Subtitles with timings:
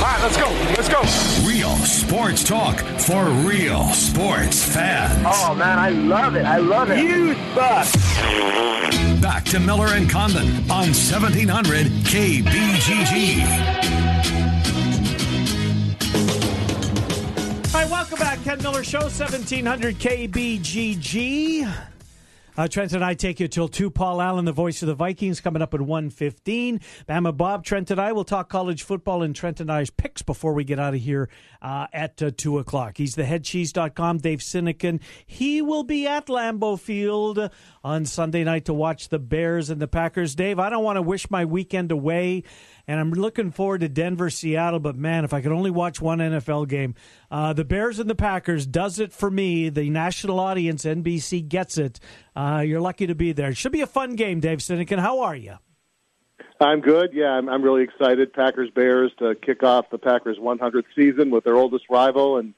[0.00, 0.48] All right, let's go.
[0.78, 1.02] Let's go.
[1.46, 5.26] Real sports talk for real sports fans.
[5.26, 6.46] Oh man, I love it.
[6.46, 7.04] I love it.
[7.04, 7.86] You suck.
[9.20, 13.42] Back to Miller and Condon on 1700 KBGG.
[17.74, 18.42] All right, welcome back.
[18.42, 21.70] Ken Miller Show, 1700 KBGG.
[22.56, 23.90] Uh, Trent and I take you till 2.
[23.90, 26.80] Paul Allen, the voice of the Vikings, coming up at 1.15.
[27.08, 30.52] Bama Bob, Trent and I will talk college football and Trent and I's picks before
[30.52, 31.28] we get out of here
[31.62, 32.96] uh, at uh, 2 o'clock.
[32.96, 35.00] He's the headcheese.com, Dave Sinykin.
[35.24, 37.50] He will be at Lambeau Field
[37.82, 40.34] on Sunday night to watch the Bears and the Packers.
[40.34, 42.42] Dave, I don't want to wish my weekend away
[42.90, 44.80] and I'm looking forward to Denver, Seattle.
[44.80, 46.96] But man, if I could only watch one NFL game,
[47.30, 49.68] uh, the Bears and the Packers does it for me.
[49.68, 52.00] The national audience, NBC gets it.
[52.34, 53.50] Uh, you're lucky to be there.
[53.50, 54.98] It should be a fun game, Dave Sinykin.
[54.98, 55.54] How are you?
[56.60, 57.10] I'm good.
[57.12, 58.32] Yeah, I'm, I'm really excited.
[58.32, 62.54] Packers Bears to kick off the Packers 100th season with their oldest rival, and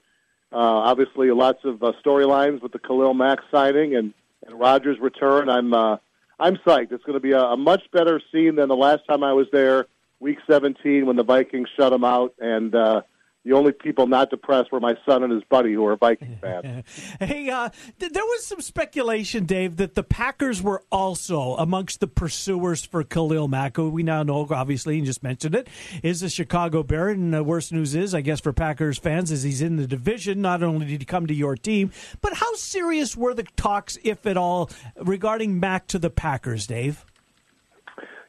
[0.51, 4.15] uh, obviously lots of uh, storylines with the Khalil Mack signing and
[4.47, 5.47] and Rodgers' return.
[5.47, 5.97] I'm uh,
[6.39, 6.91] I'm psyched.
[6.91, 9.45] It's going to be a, a much better scene than the last time I was
[9.53, 9.85] there
[10.19, 13.01] week 17 when the Vikings shut them out, and uh,
[13.45, 16.85] the only people not depressed were my son and his buddy who are Viking fans.
[17.19, 22.07] hey, uh, th- there was some speculation, Dave, that the Packers were also amongst the
[22.07, 25.67] pursuers for Khalil Mack, who we now know, obviously, you just mentioned it,
[26.01, 27.09] is a Chicago Bear.
[27.09, 30.41] And the worst news is, I guess, for Packers fans, is he's in the division.
[30.41, 34.25] Not only did he come to your team, but how serious were the talks, if
[34.25, 37.05] at all, regarding Mack to the Packers, Dave?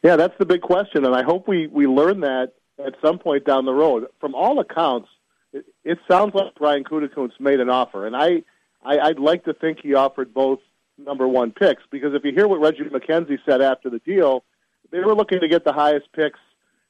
[0.05, 3.47] Yeah, that's the big question, and I hope we we learn that at some point
[3.47, 4.07] down the road.
[4.21, 5.09] From all accounts,
[5.55, 8.43] it, it sounds like Brian Gutekunst made an offer, and I,
[8.85, 10.59] I I'd like to think he offered both
[10.99, 14.45] number one picks because if you hear what Reggie McKenzie said after the deal,
[14.91, 16.39] they were looking to get the highest picks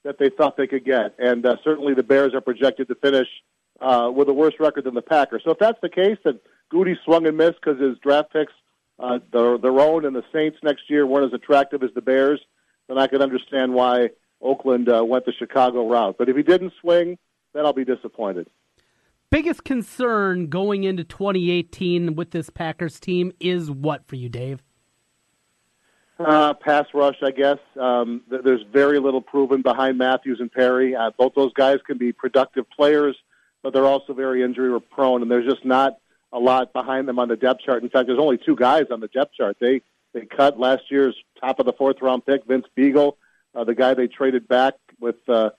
[0.03, 3.29] that they thought they could get, and uh, certainly the Bears are projected to finish
[3.81, 5.43] uh, with a worse record than the Packers.
[5.45, 8.53] So if that's the case, then Goody swung and missed because his draft picks,
[8.99, 12.41] uh, their, their own and the Saints next year, weren't as attractive as the Bears
[12.89, 16.17] then I could understand why Oakland uh, went the Chicago route.
[16.19, 17.19] But if he didn't swing,
[17.53, 18.49] then I'll be disappointed.
[19.31, 24.63] Biggest concern going into 2018 with this Packers team is what for you, Dave?
[26.19, 27.59] Uh, pass rush, I guess.
[27.81, 30.95] Um, th- there's very little proven behind Matthews and Perry.
[30.95, 33.17] Uh, both those guys can be productive players,
[33.63, 35.99] but they're also very injury prone, and there's just not
[36.33, 37.83] a lot behind them on the depth chart.
[37.83, 39.57] In fact, there's only two guys on the depth chart.
[39.61, 39.83] They
[40.15, 43.17] they cut last year's top of the fourth round pick, Vince Biegel,
[43.55, 45.51] uh, the guy they traded back with uh,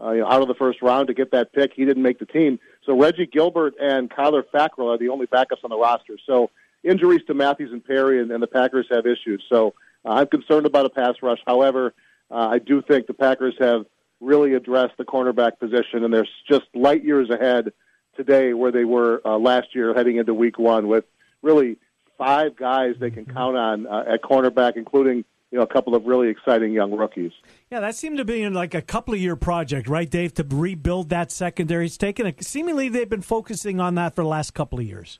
[0.00, 1.72] uh, you know, out of the first round to get that pick.
[1.74, 2.58] He didn't make the team.
[2.84, 6.16] So Reggie Gilbert and Kyler Fackrell are the only backups on the roster.
[6.26, 6.50] So
[6.82, 9.42] injuries to Matthews and Perry, and, and the Packers have issues.
[9.48, 9.74] So
[10.04, 11.38] uh, I'm concerned about a pass rush.
[11.46, 11.94] However,
[12.30, 13.86] uh, I do think the Packers have
[14.20, 17.72] really addressed the cornerback position, and they're just light years ahead
[18.16, 21.04] today where they were uh, last year heading into Week One with
[21.42, 21.76] really
[22.22, 26.04] five guys they can count on uh, at cornerback, including you know a couple of
[26.06, 27.32] really exciting young rookies.
[27.70, 30.46] Yeah, that seemed to be in like a couple of year project, right, Dave, to
[30.48, 31.86] rebuild that secondary.
[31.86, 35.18] It's taken a, seemingly they've been focusing on that for the last couple of years.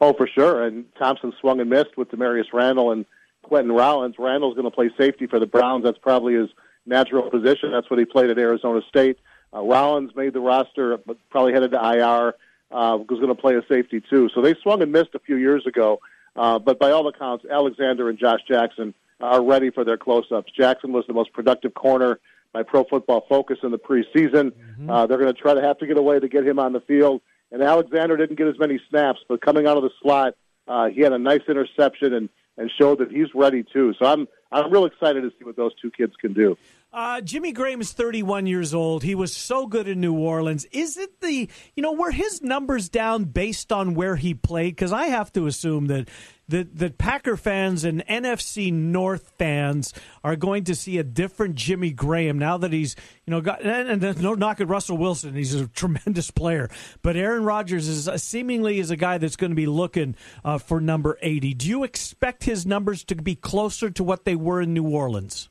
[0.00, 0.64] Oh, for sure.
[0.64, 3.04] And Thompson swung and missed with Damarious Randall and
[3.42, 4.16] Quentin Rollins.
[4.18, 5.84] Randall's going to play safety for the Browns.
[5.84, 6.48] That's probably his
[6.86, 7.70] natural position.
[7.70, 9.18] That's what he played at Arizona State.
[9.52, 12.34] Uh, Rollins made the roster, but probably headed to IR
[12.70, 14.28] uh, was going to play a safety too.
[14.34, 16.00] So they swung and missed a few years ago.
[16.36, 20.50] Uh, but by all accounts, Alexander and Josh Jackson are ready for their close-ups.
[20.56, 22.20] Jackson was the most productive corner
[22.52, 24.52] by Pro Football Focus in the preseason.
[24.52, 24.90] Mm-hmm.
[24.90, 26.80] Uh, they're going to try to have to get away to get him on the
[26.80, 27.20] field.
[27.52, 30.34] And Alexander didn't get as many snaps, but coming out of the slot,
[30.68, 33.94] uh, he had a nice interception and and showed that he's ready too.
[33.98, 36.56] So I'm I'm real excited to see what those two kids can do.
[36.92, 39.04] Uh, Jimmy Graham is 31 years old.
[39.04, 40.64] He was so good in New Orleans.
[40.72, 44.74] Is it the, you know, were his numbers down based on where he played?
[44.74, 46.08] Because I have to assume that,
[46.48, 51.92] that, that Packer fans and NFC North fans are going to see a different Jimmy
[51.92, 55.34] Graham now that he's, you know, got, and, and no knock at Russell Wilson.
[55.34, 56.68] He's a tremendous player.
[57.02, 60.58] But Aaron Rodgers is uh, seemingly is a guy that's going to be looking uh,
[60.58, 61.54] for number 80.
[61.54, 65.49] Do you expect his numbers to be closer to what they were in New Orleans?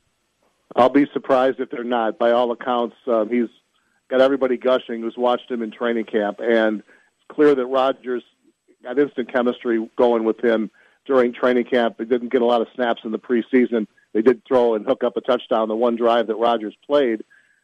[0.75, 2.19] I'll be surprised if they're not.
[2.19, 3.49] By all accounts, um, he's
[4.09, 8.23] got everybody gushing who's watched him in training camp, and it's clear that Rodgers
[8.83, 10.69] got instant chemistry going with him
[11.05, 11.97] during training camp.
[11.97, 13.87] They didn't get a lot of snaps in the preseason.
[14.13, 17.23] They did throw and hook up a touchdown the one drive that Rodgers played.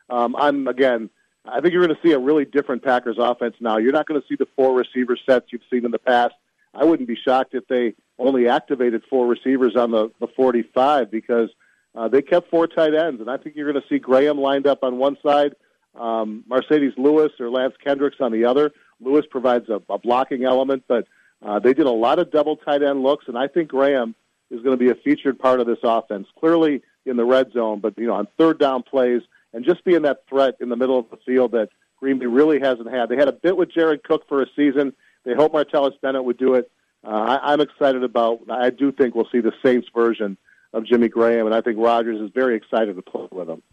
[0.10, 1.10] Um, I'm again.
[1.48, 3.78] I think you're going to see a really different Packers offense now.
[3.78, 6.34] You're not going to see the four receiver sets you've seen in the past.
[6.74, 11.50] I wouldn't be shocked if they only activated four receivers on the, the 45 because
[11.96, 14.68] uh, they kept four tight ends, and I think you're going to see Graham lined
[14.68, 15.56] up on one side
[16.00, 18.72] um, Marcedes Lewis or Lance Kendricks on the other.
[19.00, 21.08] Lewis provides a, a blocking element, but
[21.42, 24.16] uh, they did a lot of double tight end looks, and I think Graham
[24.50, 26.28] is going to be a featured part of this offense.
[26.40, 29.22] Clearly in the red zone, but you know on third down plays
[29.54, 31.70] and just being that threat in the middle of the field that
[32.00, 33.10] Green Bay really hasn't had.
[33.10, 34.94] They had a bit with Jared Cook for a season.
[35.24, 36.70] They hope Martellus Bennett would do it.
[37.06, 38.42] Uh, I, I'm excited about.
[38.50, 40.38] I do think we'll see the Saints version
[40.76, 43.64] of Jimmy Graham, and I think Rodgers is very excited to play with him.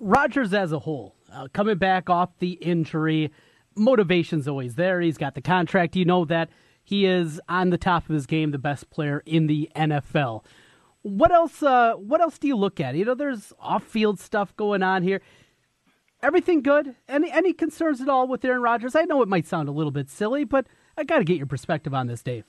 [0.00, 3.30] Rodgers as a whole, uh, coming back off the injury,
[3.76, 5.00] motivation's always there.
[5.00, 5.94] He's got the contract.
[5.94, 6.50] You know that
[6.82, 10.44] he is on the top of his game, the best player in the NFL.
[11.02, 11.62] What else?
[11.62, 12.96] Uh, what else do you look at?
[12.96, 15.20] You know, there's off-field stuff going on here.
[16.20, 16.96] Everything good?
[17.08, 18.96] Any any concerns at all with Aaron Rodgers?
[18.96, 20.66] I know it might sound a little bit silly, but
[20.96, 22.44] I got to get your perspective on this, Dave.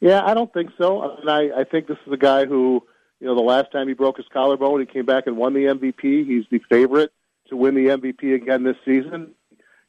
[0.00, 1.02] Yeah, I don't think so.
[1.02, 2.84] I, mean, I, I think this is a guy who,
[3.20, 5.64] you know, the last time he broke his collarbone, he came back and won the
[5.64, 6.26] MVP.
[6.26, 7.12] He's the favorite
[7.48, 9.34] to win the MVP again this season.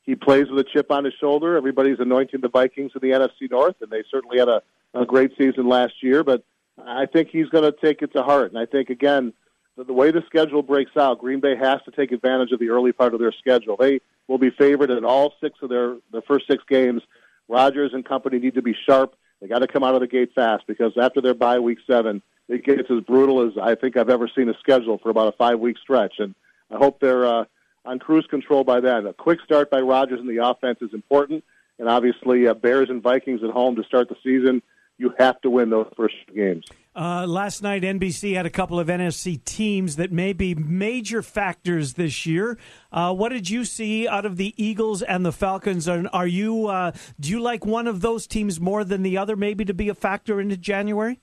[0.03, 1.56] He plays with a chip on his shoulder.
[1.56, 4.63] Everybody's anointing the Vikings in the NFC North, and they certainly had a,
[4.95, 6.23] a great season last year.
[6.23, 6.44] But
[6.83, 8.51] I think he's going to take it to heart.
[8.51, 9.33] And I think, again,
[9.77, 12.69] the, the way the schedule breaks out, Green Bay has to take advantage of the
[12.69, 13.77] early part of their schedule.
[13.77, 17.03] They will be favored in all six of their, their first six games.
[17.47, 20.31] Rodgers and company need to be sharp they got to come out of the gate
[20.33, 24.09] fast because after their bye week seven, it gets as brutal as I think I've
[24.09, 26.15] ever seen a schedule for about a five week stretch.
[26.19, 26.36] And
[26.71, 27.45] I hope they're uh,
[27.86, 29.06] on cruise control by then.
[29.06, 31.44] A quick start by Rodgers in the offense is important,
[31.77, 34.62] and obviously uh, Bears and Vikings at home to start the season.
[34.99, 36.65] You have to win those first games.
[36.93, 41.93] Uh, last night, NBC had a couple of NFC teams that may be major factors
[41.93, 42.57] this year.
[42.91, 45.87] Uh, what did you see out of the Eagles and the Falcons?
[45.87, 49.37] Are, are you uh, do you like one of those teams more than the other,
[49.37, 51.21] maybe to be a factor into January?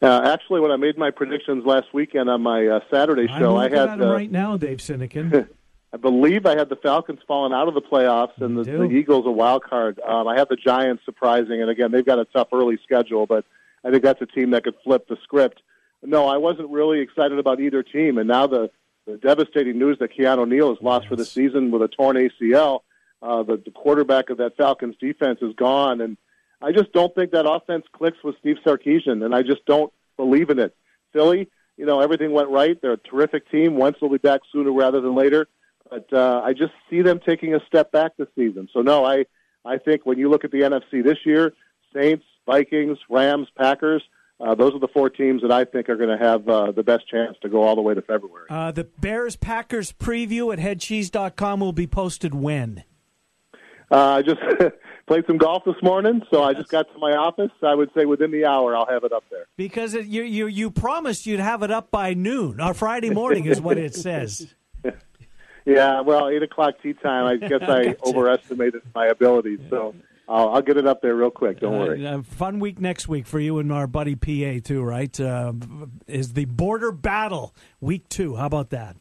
[0.00, 3.68] Uh, actually, when I made my predictions last weekend on my uh, Saturday show, I
[3.68, 5.48] had right now, Dave Sinykin.
[5.94, 9.26] I believe I had the Falcons falling out of the playoffs and the, the, Eagles
[9.26, 10.00] a wild card.
[10.00, 13.44] Um, I had the Giants surprising, and again, they've got a tough early schedule, but
[13.84, 15.62] I think that's a team that could flip the script.
[16.02, 18.70] No, I wasn't really excited about either team, and now the,
[19.06, 21.08] the devastating news that Keanu Neal is lost yes.
[21.10, 22.80] for the season with a torn ACL.
[23.20, 26.16] Uh, the, the quarterback of that Falcons defense is gone, and
[26.62, 30.50] I just don't think that offense clicks with Steve Sarkisian, and I just don't believe
[30.50, 30.74] in it.
[31.12, 32.80] Philly, you know, everything went right.
[32.80, 33.76] They're a terrific team.
[33.76, 35.48] Wentz will be back sooner rather than later,
[35.92, 38.68] but uh, I just see them taking a step back this season.
[38.72, 39.26] So no, I
[39.64, 41.52] I think when you look at the NFC this year,
[41.94, 44.02] Saints, Vikings, Rams, Packers.
[44.40, 46.82] Uh, those are the four teams that I think are going to have uh, the
[46.82, 48.46] best chance to go all the way to February.
[48.50, 52.82] Uh, the Bears Packers preview at headcheese.com will be posted when?
[53.88, 54.40] Uh, I just
[55.06, 57.52] played some golf this morning, so I just got to my office.
[57.62, 59.46] I would say within the hour I'll have it up there.
[59.56, 63.44] Because it, you, you, you promised you'd have it up by noon, or Friday morning
[63.44, 64.52] is what it says.
[65.64, 69.94] yeah, well, 8 o'clock tea time, I guess I, I overestimated my abilities, so...
[70.28, 71.60] I'll, I'll, get it up there real quick.
[71.60, 72.06] Don't worry.
[72.06, 75.18] Uh, fun week next week for you and our buddy PA too, right?
[75.20, 75.52] Uh,
[76.06, 78.36] is the border battle week two?
[78.36, 78.96] How about that?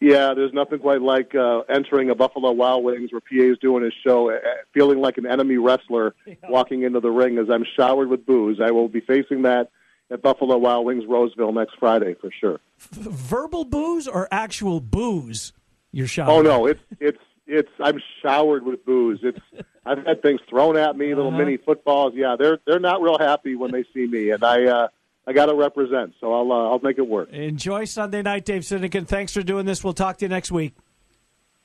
[0.00, 3.82] Yeah, there's nothing quite like uh, entering a Buffalo Wild Wings where PA is doing
[3.82, 4.38] his show, uh,
[4.74, 6.34] feeling like an enemy wrestler yeah.
[6.48, 8.60] walking into the ring as I'm showered with booze.
[8.62, 9.70] I will be facing that
[10.10, 12.60] at Buffalo Wild Wings Roseville next Friday for sure.
[12.78, 15.54] Verbal booze or actual booze?
[15.94, 16.32] You're showered.
[16.32, 19.20] Oh no, it's it's it's I'm showered with booze.
[19.22, 19.38] It's
[19.86, 21.38] I've had things thrown at me, little uh-huh.
[21.38, 22.14] mini footballs.
[22.16, 24.88] Yeah, they're they're not real happy when they see me, and I uh,
[25.26, 27.30] I got to represent, so I'll uh, I'll make it work.
[27.30, 29.06] Enjoy Sunday night, Dave Sinykin.
[29.06, 29.84] Thanks for doing this.
[29.84, 30.74] We'll talk to you next week.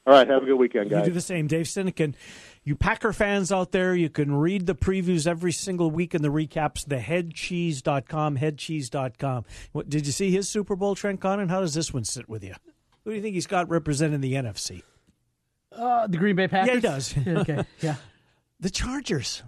[0.06, 1.00] All right, have a good weekend, guys.
[1.02, 2.16] You do the same, Dave Sinykin.
[2.64, 6.30] You Packer fans out there, you can read the previews every single week in the
[6.30, 6.86] recaps.
[6.86, 9.46] Theheadcheese.com, headcheese.com.
[9.72, 11.50] What, did you see his Super Bowl, Trent Condon?
[11.50, 12.56] How does this one sit with you?
[13.04, 14.84] Who do you think he's got representing the NFC?
[15.72, 16.68] Uh, the Green Bay Packers.
[16.68, 17.16] Yeah, he does.
[17.28, 17.96] okay, yeah.
[18.62, 19.42] The Chargers.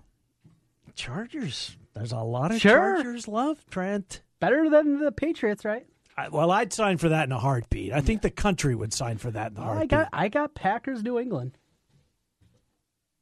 [0.96, 1.75] Chargers.
[1.93, 2.72] There's a lot of sure.
[2.72, 4.22] Chargers love Trent.
[4.39, 5.86] Better than the Patriots, right?
[6.17, 7.91] I, well, I'd sign for that in a heartbeat.
[7.91, 9.84] I think the country would sign for that in a heartbeat.
[9.84, 11.58] I got I got Packers New England.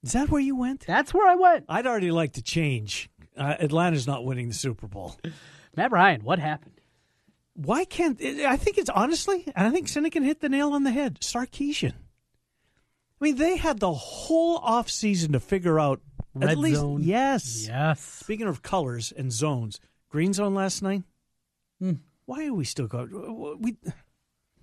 [0.03, 0.85] Is that where you went?
[0.85, 1.65] That's where I went.
[1.67, 3.09] I'd already like to change.
[3.35, 5.17] Uh, Atlanta's not winning the Super Bowl.
[5.75, 6.78] Matt Ryan, what happened?
[7.65, 10.91] Why can't I think it's honestly, and I think Sinykin hit the nail on the
[10.91, 11.19] head.
[11.19, 11.93] Sarkisian.
[11.93, 15.99] I mean, they had the whole off season to figure out
[16.33, 17.03] Red at least zone.
[17.03, 17.99] yes, yes.
[17.99, 21.03] Speaking of colors and zones, green zone last night.
[21.81, 21.93] Hmm.
[22.25, 23.59] Why are we still going?
[23.59, 23.75] We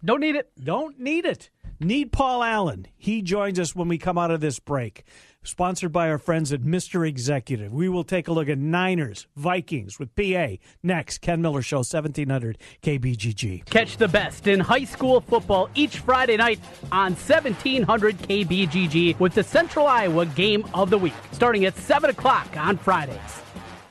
[0.05, 0.51] Don't need it.
[0.63, 1.51] Don't need it.
[1.81, 2.87] Need Paul Allen.
[2.97, 5.05] He joins us when we come out of this break.
[5.47, 7.07] Sponsored by our friends at Mr.
[7.07, 7.73] Executive.
[7.73, 11.19] We will take a look at Niners, Vikings with PA next.
[11.19, 13.65] Ken Miller Show, 1700 KBGG.
[13.67, 16.59] Catch the best in high school football each Friday night
[16.91, 22.49] on 1700 KBGG with the Central Iowa Game of the Week, starting at 7 o'clock
[22.57, 23.43] on Fridays.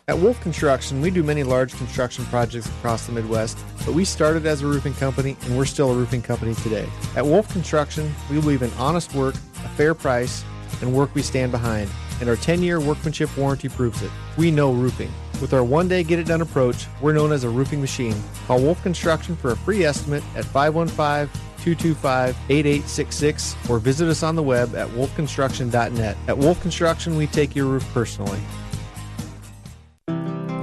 [0.09, 4.45] At Wolf Construction, we do many large construction projects across the Midwest, but we started
[4.45, 6.87] as a roofing company and we're still a roofing company today.
[7.15, 10.43] At Wolf Construction, we believe in honest work, a fair price,
[10.81, 11.89] and work we stand behind,
[12.19, 14.11] and our 10 year workmanship warranty proves it.
[14.37, 15.11] We know roofing.
[15.41, 18.15] With our one day get it done approach, we're known as a roofing machine.
[18.47, 21.29] Call Wolf Construction for a free estimate at 515
[21.65, 26.17] 225 8866 or visit us on the web at wolfconstruction.net.
[26.27, 28.39] At Wolf Construction, we take your roof personally.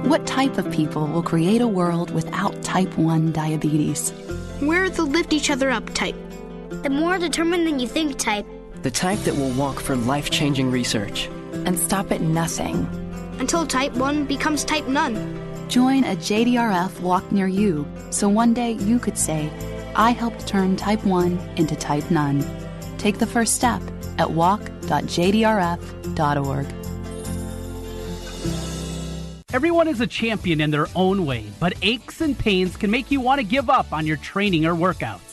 [0.07, 4.13] What type of people will create a world without type 1 diabetes?
[4.61, 6.15] We're the lift each other up type.
[6.83, 8.45] The more determined than you think type.
[8.83, 11.27] The type that will walk for life changing research.
[11.65, 12.85] And stop at nothing.
[13.39, 15.39] Until type 1 becomes type none.
[15.69, 19.49] Join a JDRF walk near you so one day you could say,
[19.95, 22.45] I helped turn type 1 into type none.
[22.97, 23.81] Take the first step
[24.17, 26.65] at walk.jdrf.org.
[29.53, 33.21] Everyone is a champion in their own way, but aches and pains can make you
[33.21, 35.32] want to give up on your training or workouts.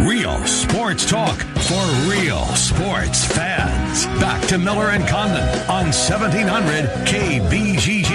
[0.00, 4.06] Real sports talk for real sports fans.
[4.20, 8.06] Back to Miller and Condon on 1700 KBGG.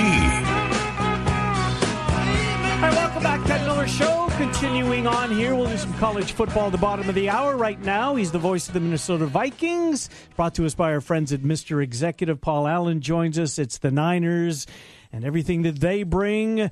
[2.79, 3.46] Hi, welcome back.
[3.46, 4.27] Ted Miller Show.
[4.38, 7.55] Continuing on here, we'll do some college football at the bottom of the hour.
[7.55, 10.10] Right now, he's the voice of the Minnesota Vikings.
[10.36, 11.81] Brought to us by our friends at Mr.
[11.81, 12.41] Executive.
[12.41, 13.57] Paul Allen joins us.
[13.57, 14.67] It's the Niners
[15.12, 16.69] and everything that they bring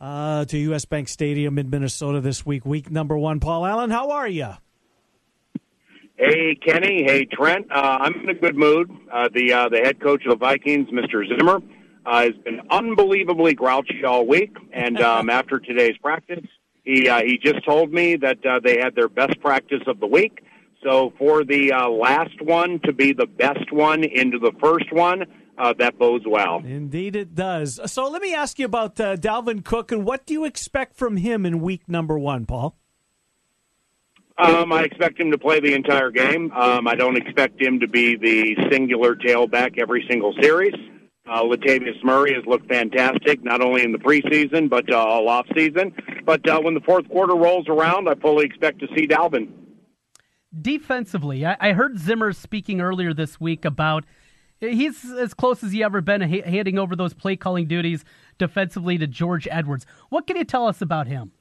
[0.00, 0.84] uh, to U.S.
[0.84, 2.64] Bank Stadium in Minnesota this week.
[2.64, 3.40] Week number one.
[3.40, 4.50] Paul Allen, how are you?
[6.16, 7.70] Hey Kenny, hey Trent.
[7.70, 8.90] Uh, I'm in a good mood.
[9.10, 11.26] Uh, the uh, the head coach of the Vikings, Mr.
[11.26, 11.60] Zimmer,
[12.04, 16.44] uh, has been unbelievably grouchy all week, and um, after today's practice,
[16.84, 20.06] he uh, he just told me that uh, they had their best practice of the
[20.06, 20.44] week.
[20.82, 25.24] So for the uh, last one to be the best one into the first one,
[25.60, 26.62] uh, that bodes well.
[26.64, 27.78] Indeed, it does.
[27.86, 31.18] So let me ask you about uh, Dalvin Cook and what do you expect from
[31.18, 32.76] him in week number one, Paul?
[34.38, 36.50] Um, I expect him to play the entire game.
[36.52, 40.72] Um, I don't expect him to be the singular tailback every single series.
[41.30, 45.46] Uh, Latavius Murray has looked fantastic, not only in the preseason but uh, all off
[45.54, 45.92] season.
[46.24, 49.48] But uh, when the fourth quarter rolls around, I fully expect to see Dalvin.
[50.58, 54.04] Defensively, I, I heard Zimmer speaking earlier this week about
[54.60, 58.04] he's as close as he ever been handing over those play calling duties
[58.38, 59.86] defensively to George Edwards.
[60.08, 61.32] What can you tell us about him?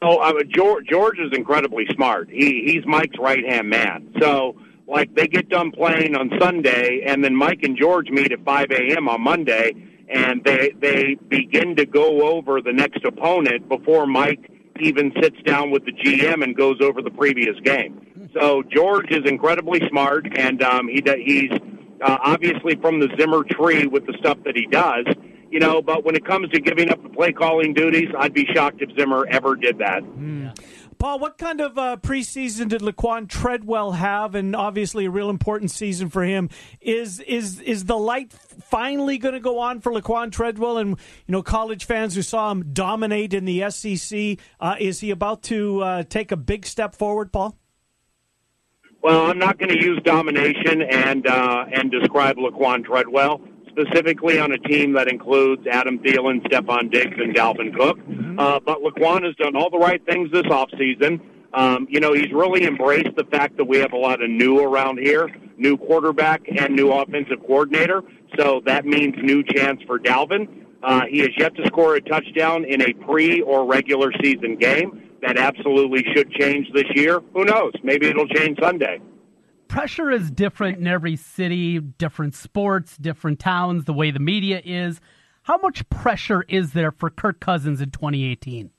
[0.00, 2.28] Oh, uh, George, George is incredibly smart.
[2.28, 4.12] He he's Mike's right hand man.
[4.20, 4.56] So
[4.88, 8.66] like they get done playing on Sunday, and then Mike and George meet at 5
[8.72, 9.08] a.m.
[9.08, 9.72] on Monday,
[10.08, 14.50] and they they begin to go over the next opponent before Mike
[14.80, 18.11] even sits down with the GM and goes over the previous game.
[18.38, 21.50] So George is incredibly smart, and um, he he's
[22.04, 25.06] uh, obviously from the Zimmer tree with the stuff that he does
[25.52, 28.46] you know, but when it comes to giving up the play calling duties, I'd be
[28.54, 30.02] shocked if Zimmer ever did that.
[30.02, 30.58] Mm.
[30.98, 34.34] Paul, what kind of uh, preseason did Laquan Treadwell have?
[34.34, 36.48] And obviously, a real important season for him.
[36.80, 40.78] Is is is the light finally going to go on for Laquan Treadwell?
[40.78, 45.10] And you know, college fans who saw him dominate in the SEC, uh, is he
[45.10, 47.58] about to uh, take a big step forward, Paul?
[49.02, 54.52] Well, I'm not going to use domination and uh, and describe Laquan Treadwell specifically on
[54.52, 57.98] a team that includes Adam Thielen, Stefon Diggs, and Dalvin Cook.
[57.98, 58.38] Mm-hmm.
[58.38, 61.20] Uh, but Laquan has done all the right things this offseason.
[61.54, 64.60] Um, you know, he's really embraced the fact that we have a lot of new
[64.60, 68.02] around here, new quarterback and new offensive coordinator.
[68.38, 70.48] So that means new chance for Dalvin.
[70.82, 75.10] Uh, he has yet to score a touchdown in a pre or regular season game.
[75.22, 77.20] That absolutely should change this year.
[77.32, 77.72] Who knows?
[77.82, 79.00] Maybe it'll change Sunday
[79.72, 85.00] pressure is different in every city, different sports, different towns, the way the media is.
[85.44, 88.70] How much pressure is there for Kirk Cousins in 2018?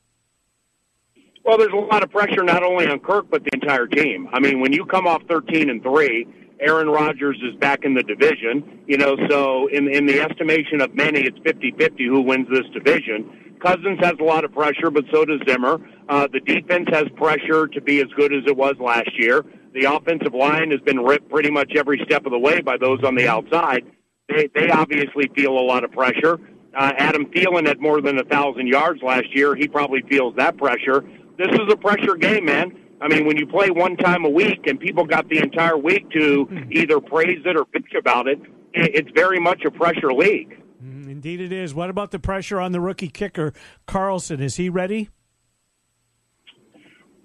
[1.43, 4.29] Well, there's a lot of pressure not only on Kirk but the entire team.
[4.31, 6.27] I mean, when you come off 13 and 3,
[6.59, 10.93] Aaron Rodgers is back in the division, you know, so in in the estimation of
[10.95, 13.55] many it's 50-50 who wins this division.
[13.59, 15.79] Cousins has a lot of pressure, but so does Zimmer.
[16.09, 19.45] Uh, the defense has pressure to be as good as it was last year.
[19.73, 23.03] The offensive line has been ripped pretty much every step of the way by those
[23.03, 23.83] on the outside.
[24.27, 26.39] They, they obviously feel a lot of pressure.
[26.77, 29.55] Uh, Adam Thielen had more than a thousand yards last year.
[29.55, 31.03] He probably feels that pressure.
[31.37, 32.71] This is a pressure game, man.
[33.01, 36.09] I mean, when you play one time a week and people got the entire week
[36.11, 38.39] to either praise it or bitch about it,
[38.73, 40.57] it's very much a pressure league.
[40.83, 41.73] Mm, indeed, it is.
[41.73, 43.53] What about the pressure on the rookie kicker,
[43.85, 44.41] Carlson?
[44.41, 45.09] Is he ready?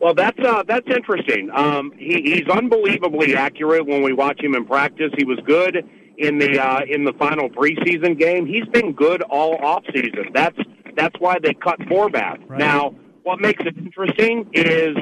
[0.01, 1.51] Well, that's uh, that's interesting.
[1.53, 5.11] Um, he, he's unbelievably accurate when we watch him in practice.
[5.17, 5.85] He was good
[6.19, 8.47] in the uh, in the final preseason game.
[8.47, 10.31] He's been good all off season.
[10.33, 10.57] That's
[10.97, 12.39] that's why they cut Forbath.
[12.49, 12.59] Right.
[12.59, 14.97] Now, what makes it interesting is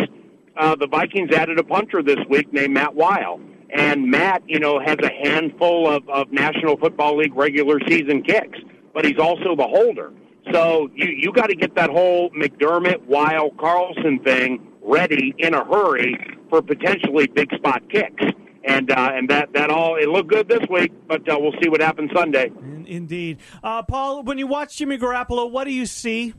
[0.58, 3.40] uh, the Vikings added a punter this week named Matt Wile.
[3.74, 8.58] and Matt, you know, has a handful of, of National Football League regular season kicks,
[8.94, 10.12] but he's also the holder.
[10.52, 15.64] So you you got to get that whole McDermott, Wile, Carlson thing ready in a
[15.64, 16.16] hurry
[16.48, 18.22] for potentially big spot kicks.
[18.64, 21.68] And uh, and that that all it looked good this week, but uh, we'll see
[21.68, 22.50] what happens Sunday.
[22.86, 24.22] Indeed, uh, Paul.
[24.22, 26.34] When you watch Jimmy Garoppolo, what do you see?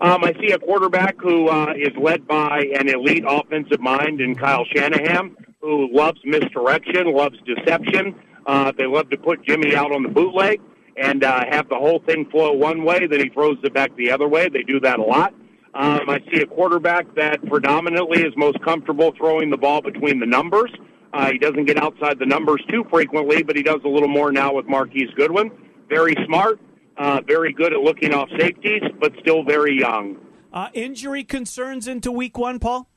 [0.00, 4.36] Um, I see a quarterback who uh, is led by an elite offensive mind in
[4.36, 8.14] Kyle Shanahan, who loves misdirection, loves deception.
[8.46, 10.60] Uh, they love to put Jimmy out on the bootleg
[10.96, 14.10] and uh, have the whole thing flow one way, then he throws it back the
[14.10, 14.48] other way.
[14.48, 15.32] They do that a lot.
[15.74, 20.26] Um, I see a quarterback that predominantly is most comfortable throwing the ball between the
[20.26, 20.70] numbers.
[21.12, 24.32] Uh, he doesn't get outside the numbers too frequently, but he does a little more
[24.32, 25.50] now with Marquise Goodwin.
[25.88, 26.58] Very smart,
[26.98, 30.16] uh, very good at looking off safeties, but still very young.
[30.52, 32.88] Uh, injury concerns into week one, Paul?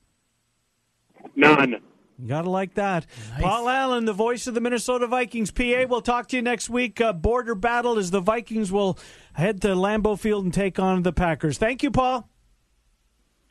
[1.36, 1.76] None.
[2.18, 3.08] You gotta like that.
[3.40, 5.50] Paul Allen, the voice of the Minnesota Vikings.
[5.50, 7.02] PA, we'll talk to you next week.
[7.02, 8.98] Uh, border battle as the Vikings will
[9.34, 11.58] head to Lambeau Field and take on the Packers.
[11.58, 12.30] Thank you, Paul.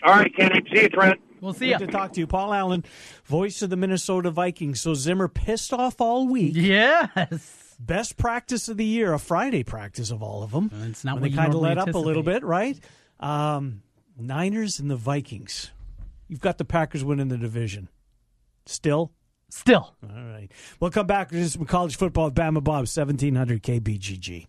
[0.05, 0.63] All right, Kenny.
[0.73, 1.21] See you, Trent.
[1.41, 1.87] We'll see Good you.
[1.87, 2.27] to talk to you.
[2.27, 2.85] Paul Allen,
[3.25, 4.81] voice of the Minnesota Vikings.
[4.81, 6.53] So Zimmer pissed off all week.
[6.55, 7.70] Yes.
[7.83, 10.71] Best practice of the year, a Friday practice of all of them.
[10.91, 12.79] It's not when what they kind of normally let up a little bit, right?
[13.21, 13.83] Um,
[14.19, 15.71] Niners and the Vikings.
[16.29, 17.89] You've got the Packers winning the division.
[18.67, 19.13] Still?
[19.49, 19.95] Still.
[20.03, 20.51] All right.
[20.79, 24.47] We'll come back to this with college football with Bama Bob, 1700 KBGG.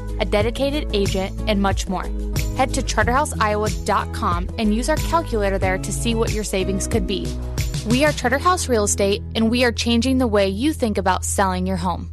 [0.21, 2.05] a dedicated agent, and much more.
[2.55, 7.27] Head to charterhouseiowa.com and use our calculator there to see what your savings could be.
[7.87, 11.65] We are Charterhouse Real Estate, and we are changing the way you think about selling
[11.65, 12.11] your home.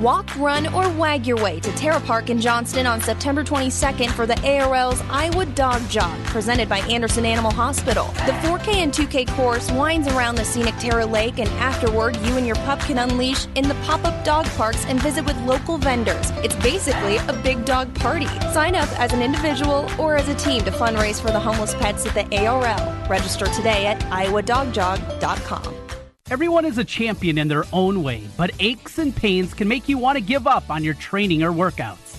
[0.00, 4.26] Walk, run, or wag your way to Terra Park in Johnston on September 22nd for
[4.26, 8.06] the ARL's Iowa Dog Jog, presented by Anderson Animal Hospital.
[8.26, 12.44] The 4K and 2K course winds around the scenic Terra Lake, and afterward, you and
[12.44, 16.30] your pup can unleash in the pop up dog parks and visit with local vendors.
[16.42, 18.26] It's basically a big dog party.
[18.52, 22.04] Sign up as an individual or as a team to fundraise for the homeless pets
[22.04, 23.08] at the ARL.
[23.08, 25.83] Register today at iowadogjog.com.
[26.30, 29.98] Everyone is a champion in their own way, but aches and pains can make you
[29.98, 32.13] want to give up on your training or workouts.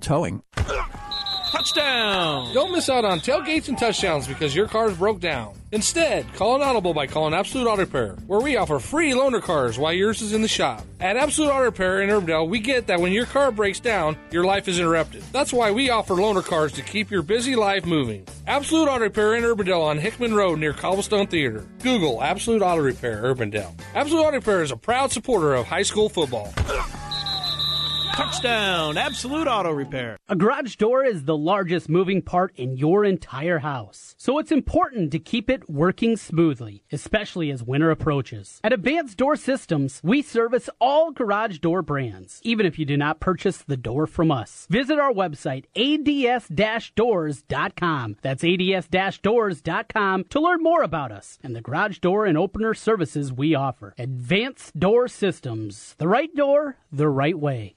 [0.00, 0.42] towing.
[1.50, 2.54] Touchdown!
[2.54, 5.54] Don't miss out on tailgates and touchdowns because your car's broke down.
[5.72, 9.78] Instead, call an audible by calling Absolute Auto Repair, where we offer free loaner cars
[9.78, 10.84] while yours is in the shop.
[11.00, 14.44] At Absolute Auto Repair in Urbandale, we get that when your car breaks down, your
[14.44, 15.22] life is interrupted.
[15.32, 18.26] That's why we offer loaner cars to keep your busy life moving.
[18.46, 21.66] Absolute Auto Repair in Urbandale on Hickman Road near Cobblestone Theater.
[21.82, 23.72] Google Absolute Auto Repair Urbandale.
[23.94, 26.52] Absolute Auto Repair is a proud supporter of high school football.
[28.20, 28.98] Touchdown!
[28.98, 30.18] Absolute Auto Repair.
[30.28, 34.14] A garage door is the largest moving part in your entire house.
[34.18, 38.60] So it's important to keep it working smoothly, especially as winter approaches.
[38.62, 43.20] At Advanced Door Systems, we service all garage door brands, even if you do not
[43.20, 44.66] purchase the door from us.
[44.68, 48.16] Visit our website, ads-doors.com.
[48.20, 53.54] That's ads-doors.com to learn more about us and the garage door and opener services we
[53.54, 53.94] offer.
[53.96, 55.94] Advanced Door Systems.
[55.96, 57.76] The right door, the right way.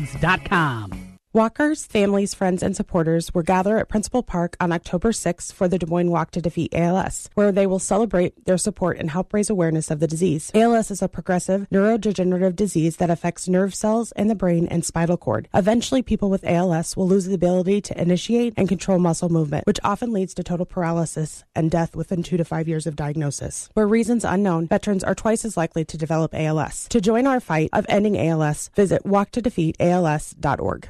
[0.05, 1.00] therookiesportscards.com.
[1.33, 5.79] Walkers, families, friends, and supporters will gather at Principal Park on October 6th for the
[5.79, 9.49] Des Moines Walk to Defeat ALS, where they will celebrate their support and help raise
[9.49, 10.51] awareness of the disease.
[10.53, 15.15] ALS is a progressive neurodegenerative disease that affects nerve cells in the brain and spinal
[15.15, 15.47] cord.
[15.53, 19.79] Eventually, people with ALS will lose the ability to initiate and control muscle movement, which
[19.85, 23.69] often leads to total paralysis and death within two to five years of diagnosis.
[23.73, 26.89] For reasons unknown, veterans are twice as likely to develop ALS.
[26.89, 30.89] To join our fight of ending ALS, visit walktodefeatals.org.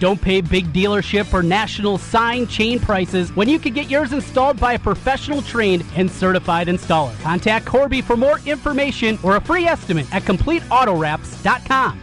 [0.00, 4.60] Don't pay big dealership or national sign chain prices when you can get yours installed
[4.60, 7.18] by a professional trained and certified installer.
[7.20, 12.00] Contact Corby for more information or a free estimate at CompleteAutoWraps.com.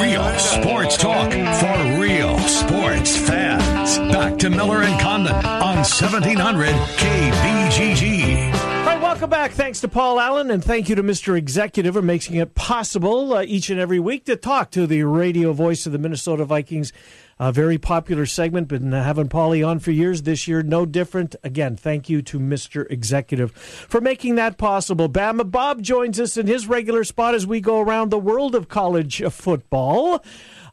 [0.00, 3.98] Real sports talk for real sports fans.
[4.12, 8.55] Back to Miller and Condon on 1700 KBGG.
[9.06, 9.52] Welcome back.
[9.52, 11.38] Thanks to Paul Allen, and thank you to Mr.
[11.38, 15.52] Executive for making it possible uh, each and every week to talk to the radio
[15.52, 16.92] voice of the Minnesota Vikings.
[17.38, 20.22] A very popular segment, been having Paulie on for years.
[20.22, 21.36] This year, no different.
[21.44, 22.84] Again, thank you to Mr.
[22.90, 25.08] Executive for making that possible.
[25.08, 28.66] Bama Bob joins us in his regular spot as we go around the world of
[28.66, 30.22] college football.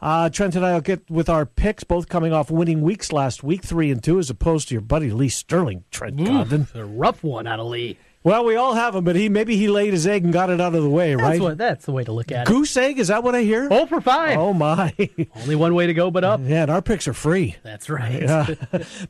[0.02, 3.44] Uh, Trent and I will get with our picks, both coming off winning weeks last
[3.44, 6.68] week, three and two, as opposed to your buddy Lee Sterling, Trent Condon.
[6.74, 7.96] A rough one out of Lee.
[8.24, 10.62] Well, we all have him, but he maybe he laid his egg and got it
[10.62, 11.42] out of the way, That's right?
[11.42, 12.52] what that's the way to look at it.
[12.52, 13.68] Goose egg, is that what I hear?
[13.70, 14.38] Oh for five.
[14.38, 14.94] Oh my!
[15.36, 16.40] Only one way to go, but up.
[16.44, 17.58] Yeah, and our picks are free.
[17.64, 18.14] That's right.
[18.24, 18.46] Yeah.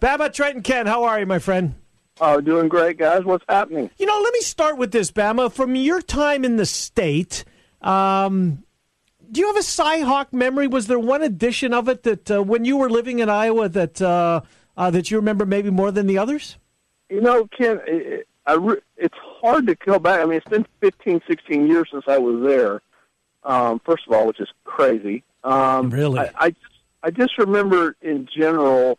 [0.01, 1.75] Bama, Trent, and Ken, how are you, my friend?
[2.21, 3.23] Oh, doing great, guys.
[3.23, 3.89] What's happening?
[3.97, 5.51] You know, let me start with this, Bama.
[5.51, 7.43] From your time in the state,
[7.81, 8.63] um,
[9.31, 10.67] do you have a Cyhawk memory?
[10.67, 14.01] Was there one edition of it that, uh, when you were living in Iowa, that
[14.01, 14.41] uh,
[14.77, 16.57] uh, that you remember maybe more than the others?
[17.09, 20.19] You know, Ken, it, I re- it's hard to go back.
[20.19, 22.81] I mean, it's been 15, 16 years since I was there.
[23.43, 25.23] Um, first of all, which is crazy.
[25.43, 26.19] Um, really?
[26.19, 28.97] I, I just I just remember in general.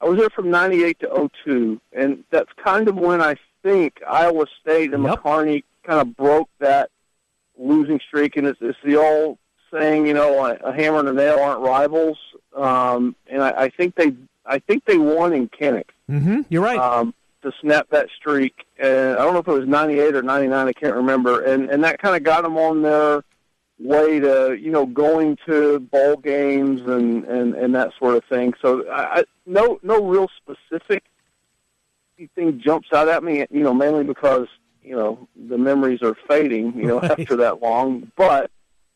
[0.00, 4.46] I was there from '98 to '02, and that's kind of when I think Iowa
[4.60, 6.90] State and McCarney kind of broke that
[7.56, 8.36] losing streak.
[8.36, 9.38] And it's, it's the old
[9.72, 12.18] saying, you know, a, a hammer and a nail aren't rivals.
[12.56, 14.14] Um, and I, I think they
[14.46, 16.40] I think they won in Kinnick Mm-hmm.
[16.50, 16.78] You're right.
[16.78, 18.66] um, to snap that streak.
[18.78, 21.42] And I don't know if it was 98 or 99, I can't remember.
[21.42, 23.22] And and that kind of got them on their
[23.78, 28.54] way to you know going to bowl games and and and that sort of thing.
[28.62, 31.04] So I, I no no real specific
[32.34, 33.44] thing jumps out at me.
[33.50, 34.46] You know, mainly because
[34.82, 36.76] you know the memories are fading.
[36.76, 37.18] You know, Right.
[37.18, 38.50] after that long, but.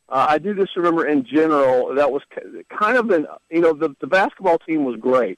[0.08, 2.22] Uh, I do just remember in general that was
[2.70, 5.36] kind of an you know the the basketball team was great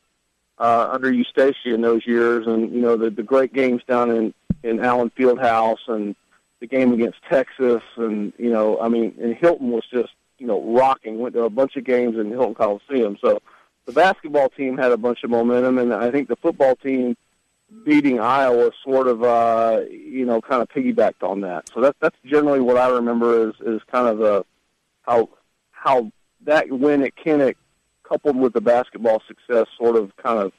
[0.59, 4.35] uh, under Eustachy in those years, and you know the the great games down in
[4.63, 6.17] in Allen Fieldhouse and
[6.61, 10.63] the game against Texas, and you know I mean and Hilton was just you know
[10.63, 11.19] rocking.
[11.19, 13.41] Went to a bunch of games in Hilton Coliseum, so
[13.87, 17.17] the basketball team had a bunch of momentum, and I think the football team
[17.85, 21.71] beating Iowa sort of uh, you know kind of piggybacked on that.
[21.73, 24.45] So that's that's generally what I remember is is kind of the
[25.03, 25.29] how
[25.71, 26.11] how
[26.43, 27.55] that win at Kinnick
[28.09, 30.53] coupled with the basketball success sort of kind of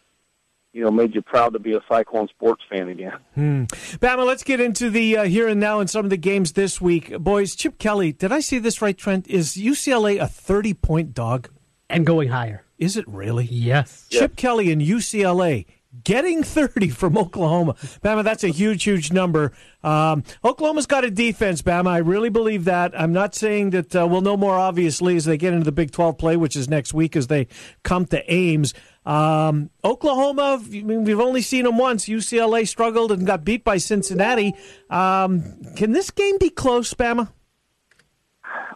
[0.73, 3.17] you know made you proud to be a Cyclone sports fan again.
[3.35, 3.63] Hmm.
[3.97, 6.79] Bama, let's get into the uh, here and now and some of the games this
[6.79, 7.17] week.
[7.17, 9.27] Boys, Chip Kelly, did I see this right, Trent?
[9.27, 11.49] Is UCLA a 30 point dog?
[11.89, 12.63] And going higher.
[12.77, 13.45] Is it really?
[13.45, 14.07] Yes.
[14.09, 15.65] Chip Kelly and UCLA
[16.03, 17.73] getting 30 from Oklahoma.
[18.03, 19.51] Bama, that's a huge, huge number.
[19.83, 21.89] Um, Oklahoma's got a defense, Bama.
[21.89, 22.99] I really believe that.
[22.99, 25.91] I'm not saying that uh, we'll know more, obviously, as they get into the Big
[25.91, 27.47] 12 play, which is next week as they
[27.83, 28.73] come to Ames.
[29.05, 32.05] Um, Oklahoma, I mean, we've only seen them once.
[32.05, 34.53] UCLA struggled and got beat by Cincinnati.
[34.89, 37.29] Um, can this game be close, Bama?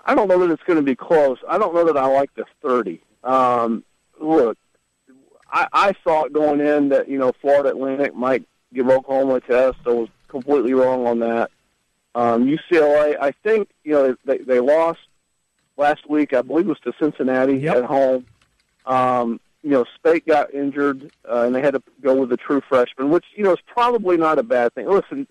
[0.06, 1.38] I don't know that it's going to be close.
[1.48, 3.02] I don't know that I like the 30.
[3.24, 3.84] Um,
[4.20, 4.58] look,
[5.54, 9.78] I, I thought going in that you know Florida Atlantic might give Oklahoma a test.
[9.86, 11.52] I was completely wrong on that.
[12.16, 15.00] Um, UCLA, I think you know they they lost
[15.78, 16.34] last week.
[16.34, 18.26] I believe it was to Cincinnati at home.
[18.86, 22.62] Um, you know, Speight got injured, uh, and they had to go with a true
[22.68, 24.90] freshman, which you know is probably not a bad thing.
[24.90, 25.28] Listen,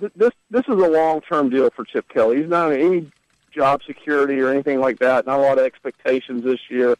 [0.00, 2.38] th- this this is a long term deal for Chip Kelly.
[2.38, 3.12] He's not on any
[3.52, 5.26] job security or anything like that.
[5.26, 6.96] Not a lot of expectations this year.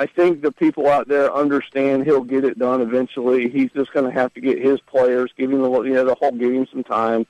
[0.00, 3.50] I think the people out there understand he'll get it done eventually.
[3.50, 6.14] He's just going to have to get his players, give him the you know the
[6.14, 7.26] whole give him some time,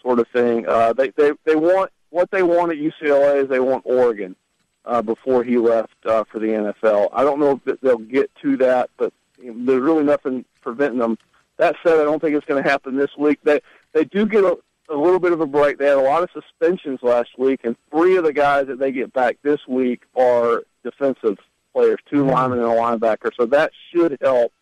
[0.00, 0.64] sort of thing.
[0.68, 4.36] Uh, they they they want what they want at UCLA is they want Oregon
[4.84, 7.08] uh, before he left uh, for the NFL.
[7.12, 11.18] I don't know if they'll get to that, but there's really nothing preventing them.
[11.56, 13.40] That said, I don't think it's going to happen this week.
[13.42, 13.60] They
[13.94, 14.56] they do get a,
[14.88, 15.78] a little bit of a break.
[15.78, 18.92] They had a lot of suspensions last week, and three of the guys that they
[18.92, 21.38] get back this week are defensive
[21.72, 23.30] players, 2 linemen and a linebacker.
[23.36, 24.52] So that should help.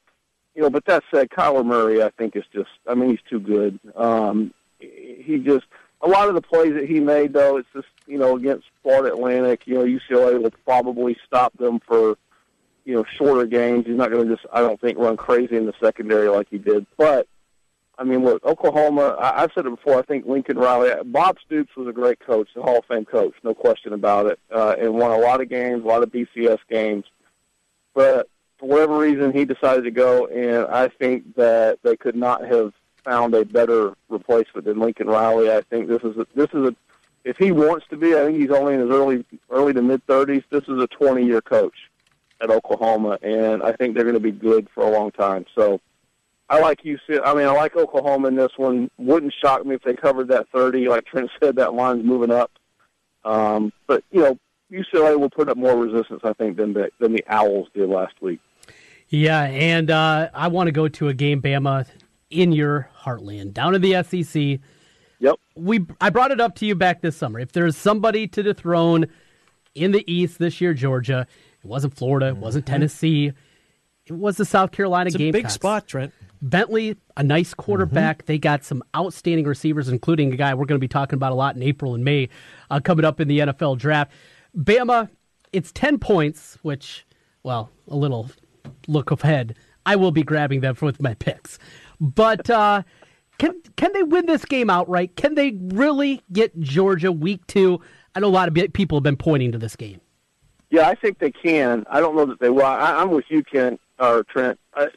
[0.55, 2.70] You know, but that said, Kyler Murray, I think is just.
[2.87, 3.79] I mean, he's too good.
[3.94, 5.66] Um, he just
[6.03, 9.14] a lot of the plays that he made, though, it's just you know against Florida
[9.14, 9.66] Atlantic.
[9.66, 12.16] You know, UCLA will probably stop them for
[12.85, 13.87] you know shorter games.
[13.87, 16.59] He's not going to just, I don't think, run crazy in the secondary like he
[16.59, 16.87] did.
[16.96, 17.27] But
[18.01, 19.15] I mean, look, Oklahoma.
[19.21, 19.99] I, I've said it before.
[19.99, 23.35] I think Lincoln Riley, Bob Stoops was a great coach, a Hall of Fame coach,
[23.45, 26.59] no question about it, uh, and won a lot of games, a lot of BCS
[26.71, 27.05] games.
[27.95, 32.47] But for whatever reason, he decided to go, and I think that they could not
[32.47, 32.73] have
[33.05, 35.53] found a better replacement than Lincoln Riley.
[35.53, 36.77] I think this is a, this is a
[37.25, 40.03] if he wants to be, I think he's only in his early early to mid
[40.07, 40.43] thirties.
[40.49, 41.77] This is a twenty year coach
[42.41, 45.45] at Oklahoma, and I think they're going to be good for a long time.
[45.55, 45.83] So
[46.51, 47.21] I like UC.
[47.25, 48.91] I mean, I like Oklahoma in this one.
[48.99, 50.89] Wouldn't shock me if they covered that thirty.
[50.89, 52.51] Like Trent said, that line's moving up.
[53.25, 54.39] Um, but you know,
[54.71, 58.15] UCLA will put up more resistance, I think, than the than the Owls did last
[58.21, 58.41] week.
[59.09, 61.87] Yeah, and uh, I want to go to a game, Bama,
[62.31, 64.61] in your heartland, down in the SEC.
[65.21, 65.35] Yep.
[65.55, 67.39] We I brought it up to you back this summer.
[67.39, 69.07] If there's somebody to dethrone
[69.75, 71.27] in the East this year, Georgia,
[71.63, 73.33] it wasn't Florida, it wasn't Tennessee,
[74.07, 75.43] it was the South Carolina It's a Gamecocks.
[75.43, 76.13] big spot, Trent.
[76.42, 78.26] Bentley, a nice quarterback.
[78.26, 81.35] They got some outstanding receivers, including a guy we're going to be talking about a
[81.35, 82.29] lot in April and May
[82.70, 84.12] uh, coming up in the NFL draft.
[84.57, 85.09] Bama,
[85.53, 87.07] it's 10 points, which,
[87.42, 88.31] well, a little
[88.87, 89.57] look ahead.
[89.87, 91.59] I will be grabbing them with my picks.
[92.00, 92.83] But uh,
[93.38, 95.16] can can they win this game outright?
[95.16, 97.81] Can they really get Georgia week two?
[98.14, 100.00] I know a lot of people have been pointing to this game.
[100.70, 101.85] Yeah, I think they can.
[101.90, 102.64] I don't know that they will.
[102.64, 104.59] I, I'm with you, Ken or Trent.
[104.74, 104.94] I, if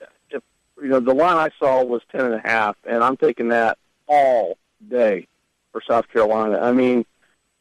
[0.81, 3.77] you know the line I saw was ten and a half, and I'm taking that
[4.07, 4.57] all
[4.89, 5.27] day
[5.71, 6.59] for South Carolina.
[6.59, 7.05] I mean,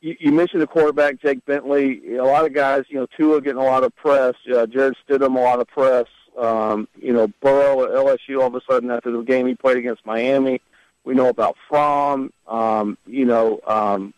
[0.01, 2.17] you, you mentioned the quarterback Jake Bentley.
[2.17, 4.35] A lot of guys, you know, Tua getting a lot of press.
[4.53, 6.07] Uh, Jarrett Stidham a lot of press.
[6.37, 9.77] Um, you know, Burrow at LSU all of a sudden after the game he played
[9.77, 10.61] against Miami.
[11.05, 12.33] We know about Fromm.
[12.47, 14.15] Um, you know, um,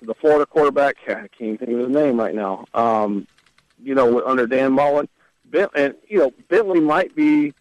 [0.00, 0.96] the Florida quarterback.
[1.08, 2.66] I can't even think of his name right now.
[2.74, 3.26] Um,
[3.82, 5.08] you know, under Dan Mullen.
[5.44, 7.54] Ben, and you know, Bentley might be.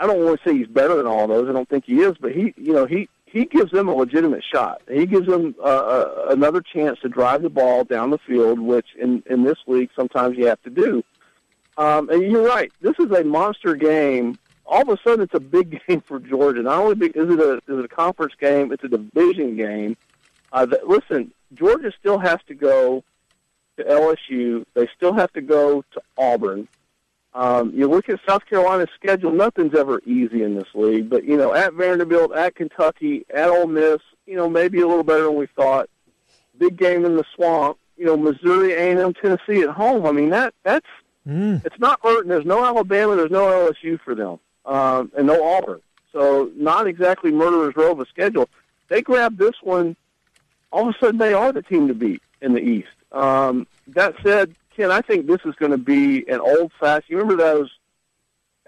[0.00, 1.46] I don't want to say he's better than all those.
[1.46, 4.42] I don't think he is, but he, you know, he he gives them a legitimate
[4.42, 4.80] shot.
[4.90, 9.22] He gives them uh, another chance to drive the ball down the field, which in
[9.28, 11.04] in this league sometimes you have to do.
[11.76, 12.72] Um, and you're right.
[12.80, 14.38] This is a monster game.
[14.64, 16.62] All of a sudden, it's a big game for Georgia.
[16.62, 19.98] Not only is it a is it a conference game, it's a division game.
[20.50, 23.04] Uh, that, listen, Georgia still has to go
[23.76, 24.64] to LSU.
[24.72, 26.68] They still have to go to Auburn.
[27.32, 31.08] Um, you look at South Carolina's schedule; nothing's ever easy in this league.
[31.08, 35.04] But you know, at Vanderbilt, at Kentucky, at Ole Miss, you know, maybe a little
[35.04, 35.88] better than we thought.
[36.58, 37.78] Big game in the swamp.
[37.96, 40.06] You know, Missouri, A and M, Tennessee at home.
[40.06, 40.86] I mean, that that's
[41.64, 42.28] it's not hurting.
[42.30, 43.14] There's no Alabama.
[43.14, 45.80] There's no LSU for them, um, and no Auburn.
[46.12, 48.48] So not exactly murderer's row of a schedule.
[48.88, 49.96] They grab this one.
[50.72, 52.88] All of a sudden, they are the team to beat in the East.
[53.12, 57.10] Um, that said, Ken, I think this is going to be an old-fashioned.
[57.10, 57.70] You remember those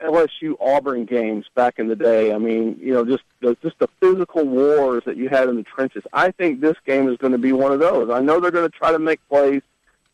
[0.02, 2.32] LSU Auburn games back in the day?
[2.32, 5.62] I mean, you know, just the, just the physical wars that you had in the
[5.62, 6.02] trenches.
[6.12, 8.10] I think this game is going to be one of those.
[8.10, 9.62] I know they're going to try to make plays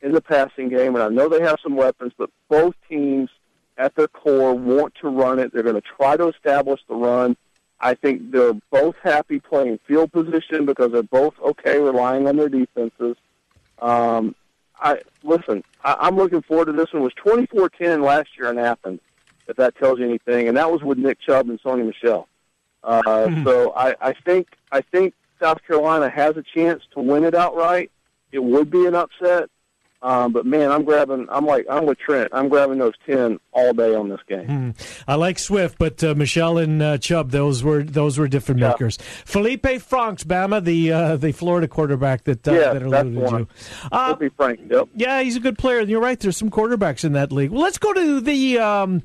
[0.00, 3.30] in the passing game, and I know they have some weapons, but both teams
[3.78, 5.52] at their core want to run it.
[5.52, 7.36] They're going to try to establish the run.
[7.80, 12.48] I think they're both happy playing field position because they're both okay relying on their
[12.48, 13.16] defenses.
[13.80, 14.34] Um,
[14.80, 15.64] I listen.
[15.84, 17.02] I, I'm looking forward to this one.
[17.02, 19.00] It was 24-10 last year in Athens,
[19.46, 22.28] if that tells you anything, and that was with Nick Chubb and Sony Michel.
[22.84, 27.34] Uh, so I, I think I think South Carolina has a chance to win it
[27.34, 27.90] outright.
[28.30, 29.50] It would be an upset,
[30.00, 31.26] Um, but man, I'm grabbing.
[31.28, 32.28] I'm like I'm with Trent.
[32.32, 34.46] I'm grabbing those ten all day on this game.
[34.46, 34.70] Hmm.
[35.08, 38.68] I like Swift, but uh, Michel and uh, Chubb, those were those were different Yeah.
[38.68, 38.96] makers.
[39.24, 43.46] Felipe Franks, Bama, the uh, the Florida quarterback that uh, Yeah, that one.
[43.46, 43.48] to.
[43.90, 44.88] Uh, Franks, yep.
[44.94, 45.80] Yeah, he's a good player.
[45.80, 46.18] And you're right.
[46.20, 47.50] There's some quarterbacks in that league.
[47.50, 48.58] Well, let's go to the.
[48.58, 49.02] Um,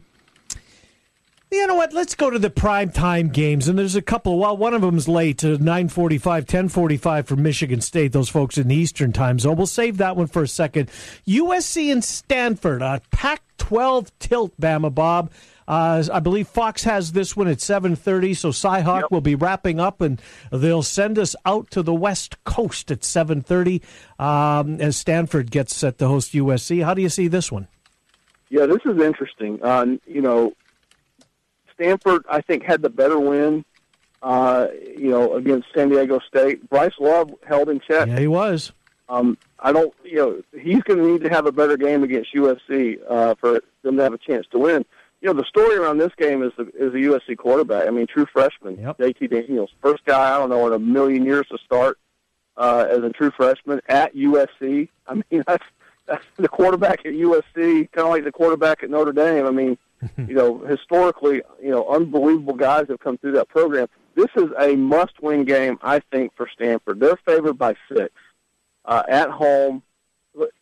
[1.54, 1.93] you know what?
[1.93, 4.39] Let's go to the prime time games, and there's a couple.
[4.39, 8.12] Well, one of them's late, uh, nine forty-five, ten forty-five for Michigan State.
[8.12, 9.56] Those folks in the Eastern time zone.
[9.56, 10.89] We'll save that one for a second.
[11.28, 14.60] USC and Stanford, a Pac-12 tilt.
[14.60, 15.32] Bama Bob.
[15.68, 20.01] Uh, I believe Fox has this one at 7:30, so Cyhawk will be wrapping up,
[20.01, 23.82] and they'll send us out to the West Coast at 7:30
[24.20, 26.84] um, as Stanford gets set to host USC.
[26.84, 27.68] How do you see this one?
[28.49, 29.60] Yeah, this is interesting.
[29.64, 30.54] Uh, you know,
[31.84, 33.66] Stanford, I think, had the better win.
[34.22, 34.68] Uh,
[34.98, 38.08] you know, against San Diego State, Bryce Love held in check.
[38.08, 38.72] Yeah, he was.
[39.10, 42.34] Um, I don't, you know, he's going to need to have a better game against
[42.34, 44.86] USC uh, for them to have a chance to win.
[45.20, 47.86] You know, the story around this game is the, is the USC quarterback.
[47.86, 51.46] I mean, true freshman, JT Daniels, first guy I don't know in a million years
[51.50, 51.98] to start
[52.56, 54.88] uh, as a true freshman at USC.
[55.06, 55.66] I mean, that's
[56.06, 59.46] that's the quarterback at USC, kind of like the quarterback at Notre Dame.
[59.46, 59.78] I mean,
[60.18, 63.88] you know, historically, you know, unbelievable guys have come through that program.
[64.16, 66.99] This is a must-win game, I think, for Stanford.
[66.99, 68.12] They're favored by six
[68.86, 69.82] uh, at home.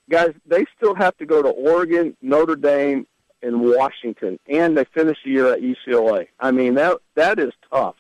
[0.09, 3.07] Guys, they still have to go to Oregon, Notre Dame,
[3.41, 6.27] and Washington, and they finish the year at UCLA.
[6.39, 7.95] I mean, that that is tough.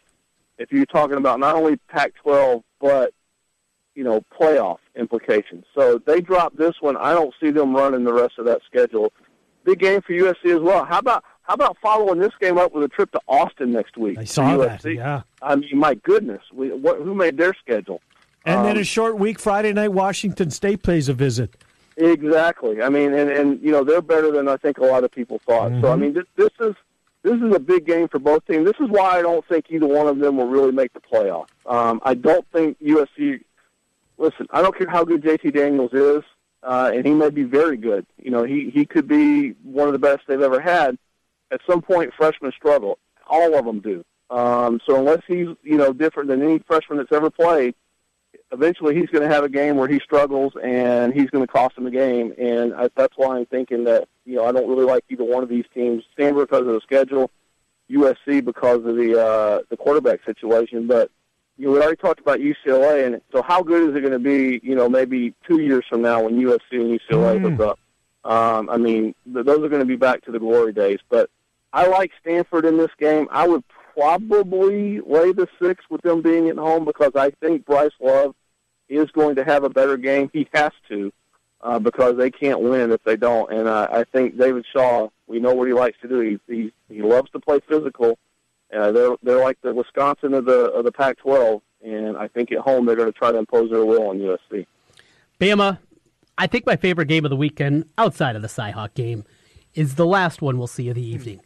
[0.57, 3.13] If you're talking about not only Pac-12 but
[3.95, 5.65] you know playoff implications.
[5.75, 6.97] So they drop this one.
[6.97, 9.13] I don't see them running the rest of that schedule.
[9.63, 10.85] Big game for USC as well.
[10.85, 14.17] How about how about following this game up with a trip to Austin next week?
[14.17, 14.83] I saw that.
[14.85, 15.23] Yeah.
[15.41, 18.01] I mean, my goodness, we, what, who made their schedule?
[18.45, 19.89] And then Um, a short week Friday night.
[19.89, 21.55] Washington State pays a visit.
[21.97, 22.81] Exactly.
[22.81, 25.39] I mean, and and you know they're better than I think a lot of people
[25.45, 25.71] thought.
[25.81, 25.99] So I Mhm.
[25.99, 26.75] mean, this, this is
[27.21, 28.65] this is a big game for both teams.
[28.65, 31.47] This is why I don't think either one of them will really make the playoff.
[31.67, 33.41] Um, I don't think USC.
[34.17, 36.23] Listen, I don't care how good JT Daniels is,
[36.63, 38.05] uh, and he may be very good.
[38.17, 40.97] You know, he he could be one of the best they've ever had.
[41.51, 42.97] At some point, freshmen struggle.
[43.27, 44.03] All of them do.
[44.29, 47.75] Um, so unless he's you know different than any freshman that's ever played,
[48.51, 51.77] eventually he's going to have a game where he struggles and he's going to cost
[51.77, 52.33] him a game.
[52.37, 55.43] And I, that's why I'm thinking that you know I don't really like either one
[55.43, 56.03] of these teams.
[56.13, 57.29] Stanford because of the schedule,
[57.89, 60.87] USC because of the uh, the quarterback situation.
[60.87, 61.11] But
[61.57, 64.19] you know we already talked about UCLA, and so how good is it going to
[64.19, 64.61] be?
[64.63, 67.57] You know maybe two years from now when USC and UCLA Mm.
[67.57, 67.79] hook up.
[68.31, 70.99] Um, I mean th- those are going to be back to the glory days.
[71.09, 71.29] But
[71.73, 73.27] I like Stanford in this game.
[73.31, 73.63] I would
[73.93, 78.35] probably lay the six with them being at home because I think Bryce Love
[78.89, 80.29] is going to have a better game.
[80.33, 81.11] He has to
[81.61, 83.51] uh, because they can't win if they don't.
[83.51, 86.19] And uh, I think David Shaw, we know what he likes to do.
[86.19, 88.17] He he, he loves to play physical.
[88.75, 92.59] Uh, they're they're like the Wisconsin of the of the Pac-12, and I think at
[92.59, 94.65] home they're going to try to impose their will on USC.
[95.39, 95.79] Bama,
[96.37, 99.25] I think my favorite game of the weekend, outside of the Cyhawk game,
[99.73, 101.41] is the last one we'll see of the evening.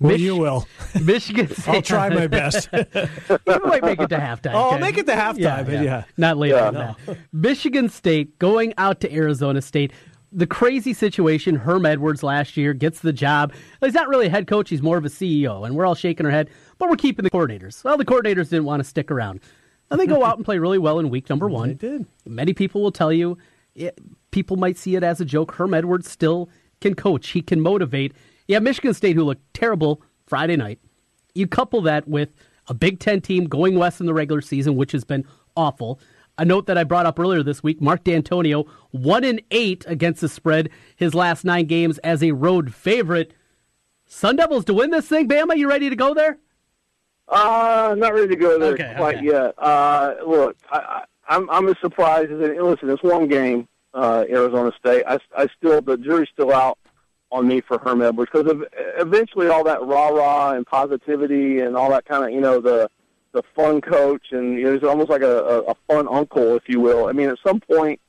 [0.00, 0.66] Well, you will.
[1.02, 1.68] Michigan State.
[1.74, 2.68] I'll try my best.
[2.72, 4.54] you might make it to halftime.
[4.54, 6.04] Oh, I'll make it to halftime, but yeah.
[6.16, 7.18] Not later Yeah, than that.
[7.32, 9.92] Michigan State going out to Arizona State.
[10.32, 13.52] The crazy situation, Herm Edwards last year gets the job.
[13.80, 16.24] He's not really a head coach, he's more of a CEO, and we're all shaking
[16.24, 16.48] our head,
[16.78, 17.82] but we're keeping the coordinators.
[17.82, 19.40] Well, the coordinators didn't want to stick around.
[19.90, 21.70] And they go out and play really well in week number one.
[21.70, 22.06] They did.
[22.24, 23.38] Many people will tell you,
[23.74, 23.98] it,
[24.30, 25.52] people might see it as a joke.
[25.56, 26.48] Herm Edwards still
[26.80, 28.12] can coach, he can motivate.
[28.50, 30.80] Yeah, Michigan State, who looked terrible Friday night,
[31.36, 32.30] you couple that with
[32.66, 35.24] a Big Ten team going west in the regular season, which has been
[35.56, 36.00] awful.
[36.36, 40.20] A note that I brought up earlier this week: Mark Dantonio, one in eight against
[40.20, 43.34] the spread, his last nine games as a road favorite.
[44.06, 45.56] Sun Devils to win this thing, Bama.
[45.56, 46.40] You ready to go there?
[47.28, 49.26] Uh, not ready to go there Okay, quite okay.
[49.26, 49.54] yet.
[49.58, 52.90] Uh, look, I, I, I'm I'm as surprised as any, listen.
[52.90, 55.04] It's one game, uh, Arizona State.
[55.06, 56.78] I, I still the jury's still out
[57.32, 58.52] on me for Herm Edwards because
[58.98, 62.90] eventually all that rah rah and positivity and all that kind of you know the
[63.32, 66.64] the fun coach and you know, he's almost like a, a, a fun uncle, if
[66.68, 67.06] you will.
[67.06, 68.00] I mean, at some point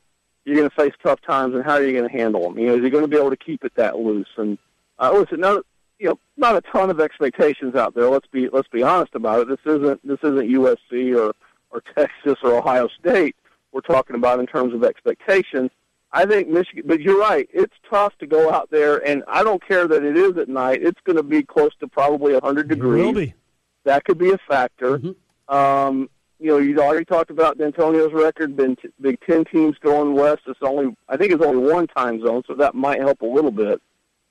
[0.44, 2.58] you're going to face tough times, and how are you going to handle them?
[2.58, 4.28] You know, is he going to be able to keep it that loose?
[4.36, 4.58] And
[4.98, 5.62] uh, listen, no,
[5.98, 8.08] you know, not a ton of expectations out there.
[8.08, 9.48] Let's be let's be honest about it.
[9.48, 11.34] This isn't this isn't USC or
[11.70, 13.36] or Texas or Ohio State.
[13.70, 15.70] We're talking about in terms of expectations.
[16.12, 17.48] I think Michigan, but you're right.
[17.52, 20.82] It's tough to go out there, and I don't care that it is at night.
[20.82, 23.06] It's going to be close to probably 100 degrees.
[23.06, 23.34] will be.
[23.84, 25.00] That could be a factor.
[25.48, 26.08] Um,
[26.38, 28.56] you know, you already talked about Dantonio's record.
[28.56, 30.42] Been t- Big Ten teams going west.
[30.46, 33.50] It's only, I think, it's only one time zone, so that might help a little
[33.50, 33.80] bit.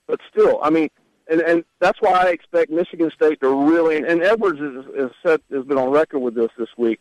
[0.08, 0.90] But still, I mean,
[1.30, 3.98] and and that's why I expect Michigan State to really.
[3.98, 7.00] And Edwards is, is set has been on record with this this week.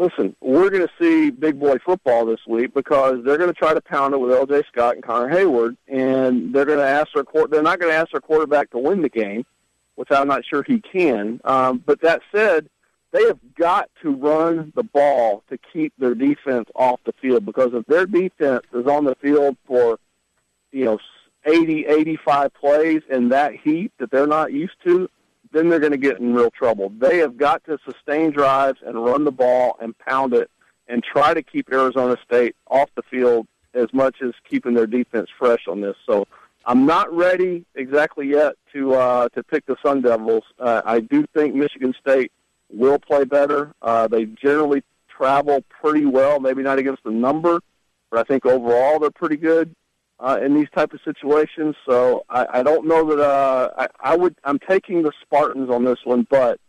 [0.00, 3.74] Listen, we're going to see big boy football this week because they're going to try
[3.74, 4.62] to pound it with L.J.
[4.72, 7.50] Scott and Connor Heyward, and they're going to ask their court.
[7.50, 9.44] They're not going to ask their quarterback to win the game,
[9.96, 11.38] which I'm not sure he can.
[11.44, 12.70] Um, but that said
[13.12, 17.74] they have got to run the ball to keep their defense off the field because
[17.74, 19.98] if their defense is on the field for,
[20.72, 20.98] you know,
[21.44, 25.10] 80, 85 plays in that heat that they're not used to,
[25.52, 26.92] then they're going to get in real trouble.
[26.98, 30.50] They have got to sustain drives and run the ball and pound it
[30.88, 35.28] and try to keep Arizona State off the field as much as keeping their defense
[35.38, 35.96] fresh on this.
[36.06, 36.26] So
[36.66, 40.44] I'm not ready exactly yet to uh, to pick the Sun Devils.
[40.58, 42.32] Uh, I do think Michigan State
[42.72, 43.72] will play better.
[43.80, 47.60] Uh, they generally travel pretty well, maybe not against the number,
[48.10, 49.74] but I think overall they're pretty good
[50.20, 51.74] uh, in these type of situations.
[51.88, 54.36] So I, I don't know that uh, I, I would.
[54.44, 56.60] I'm taking the Spartans on this one, but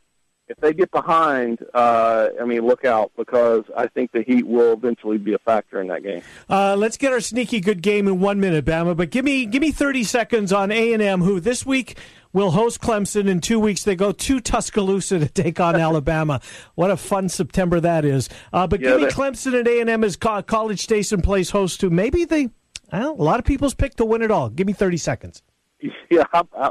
[0.51, 4.73] if they get behind, uh, I mean, look out because I think the Heat will
[4.73, 6.21] eventually be a factor in that game.
[6.49, 8.95] Uh, let's get our sneaky good game in one minute, Bama.
[8.95, 11.97] But give me give me 30 seconds on A and M, who this week
[12.33, 13.27] will host Clemson.
[13.27, 16.41] In two weeks, they go to Tuscaloosa to take on Alabama.
[16.75, 18.29] What a fun September that is!
[18.51, 21.79] Uh, but yeah, give me Clemson and A and M as College Station plays host
[21.81, 22.49] to maybe they.
[22.91, 24.49] Well, a lot of people's pick to win it all.
[24.49, 25.43] Give me 30 seconds.
[26.11, 26.25] Yeah,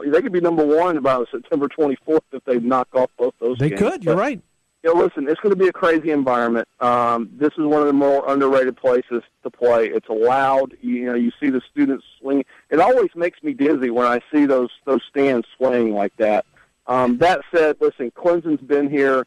[0.05, 3.57] they could be number one by September 24th if they knock off both those.
[3.57, 3.81] They games.
[3.81, 4.05] could.
[4.05, 4.43] You're but, right.
[4.83, 6.69] You know, listen, it's going to be a crazy environment.
[6.81, 9.87] Um, this is one of the more underrated places to play.
[9.87, 10.77] It's loud.
[10.83, 12.45] You know, you see the students swing.
[12.69, 16.45] It always makes me dizzy when I see those those stands swaying like that.
[16.87, 19.27] Um, that said, listen, Clemson's been here.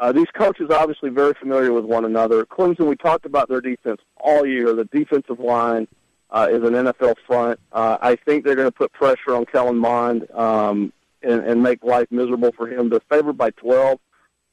[0.00, 2.44] Uh, these coaches are obviously very familiar with one another.
[2.44, 4.74] Clemson, we talked about their defense all year.
[4.74, 5.86] The defensive line
[6.32, 7.60] uh, is an NFL front.
[7.72, 11.84] Uh, I think they're going to put pressure on Kellen Mond um, and, and make
[11.84, 12.88] life miserable for him.
[12.88, 14.00] They're favored by 12.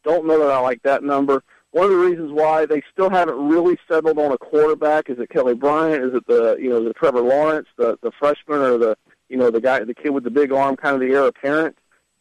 [0.03, 1.41] Don't know that I like that number.
[1.71, 5.29] One of the reasons why they still haven't really settled on a quarterback is it
[5.29, 6.03] Kelly Bryant?
[6.03, 9.51] Is it the you know the Trevor Lawrence, the the freshman, or the you know
[9.51, 11.77] the guy, the kid with the big arm, kind of the heir apparent?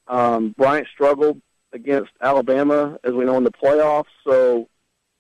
[0.07, 1.41] Um, Bryant struggled
[1.73, 4.05] against Alabama, as we know in the playoffs.
[4.23, 4.69] So,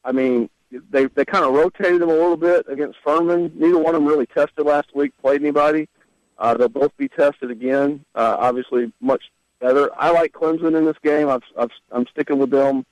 [0.04, 0.50] I mean,
[0.90, 3.52] they they kind of rotated them a little bit against Furman.
[3.54, 5.88] Neither one of them really tested last week, played anybody.
[6.38, 8.04] Uh, they'll both be tested again.
[8.14, 9.24] Uh, obviously, much
[9.60, 9.90] better.
[9.98, 11.28] I like Clemson in this game.
[11.28, 12.86] I've, I've, I'm sticking with them,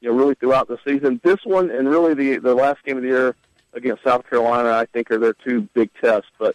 [0.00, 1.20] you know, really throughout the season.
[1.24, 3.36] This one and really the the last game of the year
[3.72, 6.30] against South Carolina, I think are their two big tests.
[6.38, 6.54] But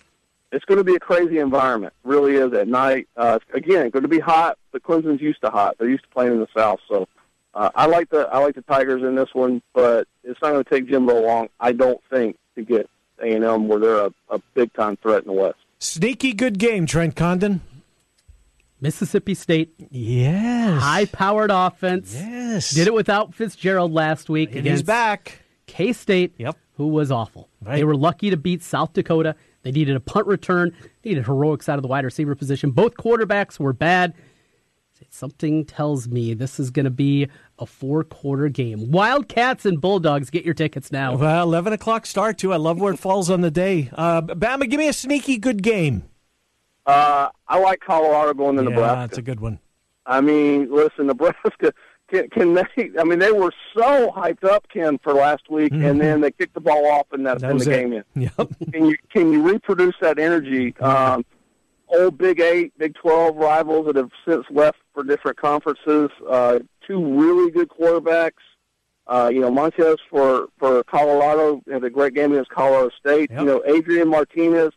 [0.51, 1.93] it's going to be a crazy environment.
[2.03, 3.07] Really is at night.
[3.17, 4.57] Uh, again, going to be hot.
[4.71, 5.77] But Clemson's used to hot.
[5.77, 7.07] They're used to playing in the South, so.
[7.57, 10.63] Uh, I like the I like the Tigers in this one, but it's not going
[10.63, 11.49] to take Jimbo long.
[11.59, 12.87] I don't think to get
[13.19, 15.57] A and M where they're a, a big time threat in the West.
[15.79, 17.61] Sneaky good game, Trent Condon.
[18.79, 19.73] Mississippi State.
[19.89, 20.83] Yes.
[20.83, 22.13] High powered offense.
[22.13, 22.69] Yes.
[22.69, 25.41] Did it without Fitzgerald last week and he's back.
[25.65, 26.35] K State.
[26.37, 26.55] Yep.
[26.75, 27.49] Who was awful.
[27.59, 27.77] Right.
[27.77, 29.35] They were lucky to beat South Dakota.
[29.63, 32.69] They needed a punt return, they needed heroics out of the wide receiver position.
[32.69, 34.13] Both quarterbacks were bad.
[35.09, 37.27] Something tells me this is going to be
[37.59, 38.91] a four quarter game.
[38.91, 41.15] Wildcats and Bulldogs, get your tickets now.
[41.15, 42.53] Well, 11 o'clock start, too.
[42.53, 43.89] I love where it falls on the day.
[43.93, 46.03] Uh, Bama, give me a sneaky good game.
[46.85, 48.99] Uh, I like Colorado going to yeah, Nebraska.
[48.99, 49.59] that's a good one.
[50.05, 51.73] I mean, listen, Nebraska
[52.09, 52.91] can, can they?
[52.99, 55.85] I mean, they were so hyped up, Ken, for last week, mm-hmm.
[55.85, 57.75] and then they kicked the ball off, and that, that in the it.
[57.75, 58.03] game in.
[58.37, 58.49] Yep.
[58.71, 60.75] Can you can you reproduce that energy?
[60.77, 61.25] Um,
[61.89, 66.09] old Big Eight, Big Twelve rivals that have since left for different conferences.
[66.27, 68.41] Uh, two really good quarterbacks.
[69.05, 73.29] Uh, you know, Montez for for Colorado had a great game against Colorado State.
[73.29, 73.39] Yep.
[73.39, 74.71] You know, Adrian Martinez,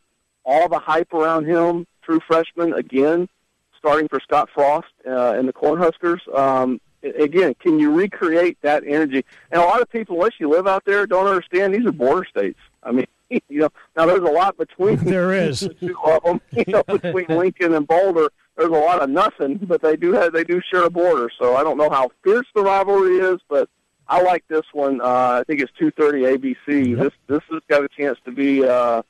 [0.45, 3.31] all the hype around him, true freshman again,
[3.79, 6.21] starting for Scott Frost uh, and the Cornhuskers.
[6.39, 9.25] Um, again, can you recreate that energy?
[9.51, 12.27] And a lot of people, unless you live out there, don't understand these are border
[12.27, 12.61] states.
[12.83, 16.41] I mean, you know, now there's a lot between there is the two of them.
[16.53, 18.31] You know, between Lincoln and Boulder,
[18.61, 21.31] there's a lot of nothing, but they do have they do share a border.
[21.39, 23.69] So I don't know how fierce the rivalry is, but
[24.07, 25.01] I like this one.
[25.01, 26.91] Uh, I think it's 2:30 ABC.
[26.91, 26.99] Yep.
[26.99, 29.03] This this has got a chance to be, uh,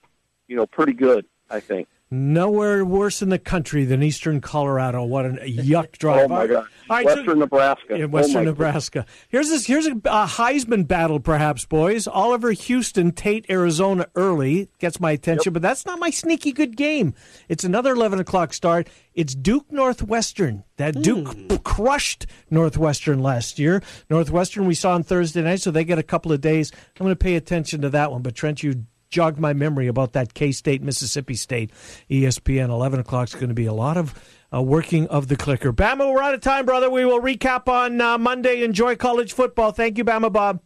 [0.46, 1.26] you know, pretty good.
[1.51, 1.88] I think.
[2.12, 5.04] Nowhere worse in the country than Eastern Colorado.
[5.04, 6.24] What a yuck drive!
[6.24, 6.66] Oh my God!
[6.88, 7.94] All right, Western so- Nebraska.
[7.94, 9.06] in Oh, Western my Nebraska.
[9.28, 9.66] Here's this.
[9.66, 12.08] Here's a, a Heisman battle, perhaps, boys.
[12.08, 17.14] Oliver Houston, Tate, Arizona, early gets my attention, but that's not my sneaky good game.
[17.48, 18.88] It's another eleven o'clock start.
[19.14, 20.64] It's Duke Northwestern.
[20.78, 21.02] That hmm.
[21.02, 23.84] Duke p- crushed Northwestern last year.
[24.08, 26.72] Northwestern we saw on Thursday night, so they get a couple of days.
[26.98, 28.22] I'm going to pay attention to that one.
[28.22, 31.72] But Trent, you jogged my memory about that K State, Mississippi State,
[32.08, 32.70] ESPN.
[32.70, 34.14] 11 o'clock is going to be a lot of
[34.52, 35.72] uh, working of the clicker.
[35.72, 36.88] Bama, we're out of time, brother.
[36.88, 38.62] We will recap on uh, Monday.
[38.62, 39.72] Enjoy college football.
[39.72, 40.61] Thank you, Bama Bob.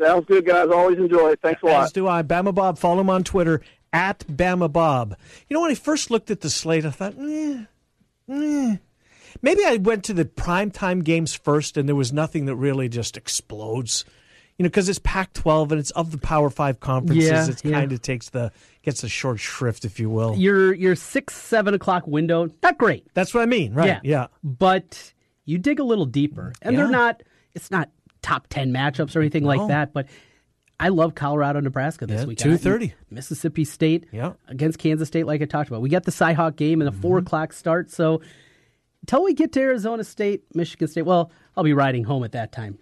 [0.00, 0.68] Sounds good, guys.
[0.70, 1.40] Always enjoy it.
[1.42, 1.84] Thanks a lot.
[1.84, 2.22] As do I.
[2.22, 2.78] Bama Bob.
[2.78, 3.60] Follow him on Twitter
[3.92, 5.16] at Bama Bob.
[5.48, 7.64] You know, when I first looked at the slate, I thought, eh,
[8.30, 8.76] eh.
[9.42, 13.18] maybe I went to the primetime games first, and there was nothing that really just
[13.18, 14.06] explodes.
[14.60, 17.30] You know, because it's Pac-12 and it's of the Power Five conferences.
[17.30, 17.72] Yeah, it yeah.
[17.80, 18.52] kind of takes the
[18.82, 20.36] gets the short shrift, if you will.
[20.36, 23.06] Your your six seven o'clock window, not great.
[23.14, 23.86] That's what I mean, right?
[23.86, 24.26] Yeah, yeah.
[24.44, 25.14] But
[25.46, 26.82] you dig a little deeper, and Yeah.
[26.82, 27.22] they're not.
[27.54, 27.88] It's not
[28.20, 29.48] top ten matchups or anything No.
[29.48, 29.94] like that.
[29.94, 30.08] But
[30.78, 32.36] I love Colorado, Nebraska this Yeah, week.
[32.38, 32.92] 2:30.
[33.10, 34.34] Mississippi State Yeah.
[34.46, 35.80] against Kansas State, like I talked about.
[35.80, 37.00] We got the Cyhawk game and a Mm-hmm.
[37.00, 37.90] four o'clock start.
[37.90, 38.20] So
[39.00, 42.52] until we get to Arizona State, Michigan State, well, I'll be riding home at that
[42.52, 42.76] time.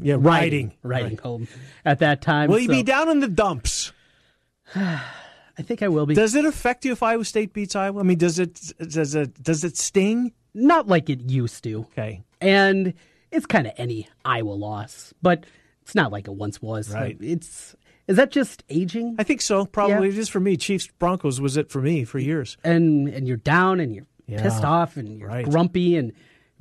[0.00, 0.72] Yeah, riding.
[0.82, 1.48] riding home
[1.84, 2.50] at that time.
[2.50, 3.92] Will you so- be down in the dumps?
[4.74, 6.14] I think I will be.
[6.14, 8.00] Does it affect you if Iowa State beats Iowa?
[8.00, 10.32] I mean, does it does it does it sting?
[10.54, 11.80] Not like it used to.
[11.92, 12.22] Okay.
[12.40, 12.94] And
[13.30, 15.44] it's kind of any Iowa loss, but
[15.82, 16.92] it's not like it once was.
[16.92, 17.16] Right.
[17.20, 17.74] It's
[18.06, 19.16] is that just aging?
[19.18, 19.66] I think so.
[19.66, 20.14] Probably Yeah.
[20.14, 20.56] it is for me.
[20.56, 22.56] Chiefs Broncos was it for me for years.
[22.64, 24.42] And and you're down and you're Yeah.
[24.42, 25.44] pissed off and you're Right.
[25.44, 26.12] grumpy and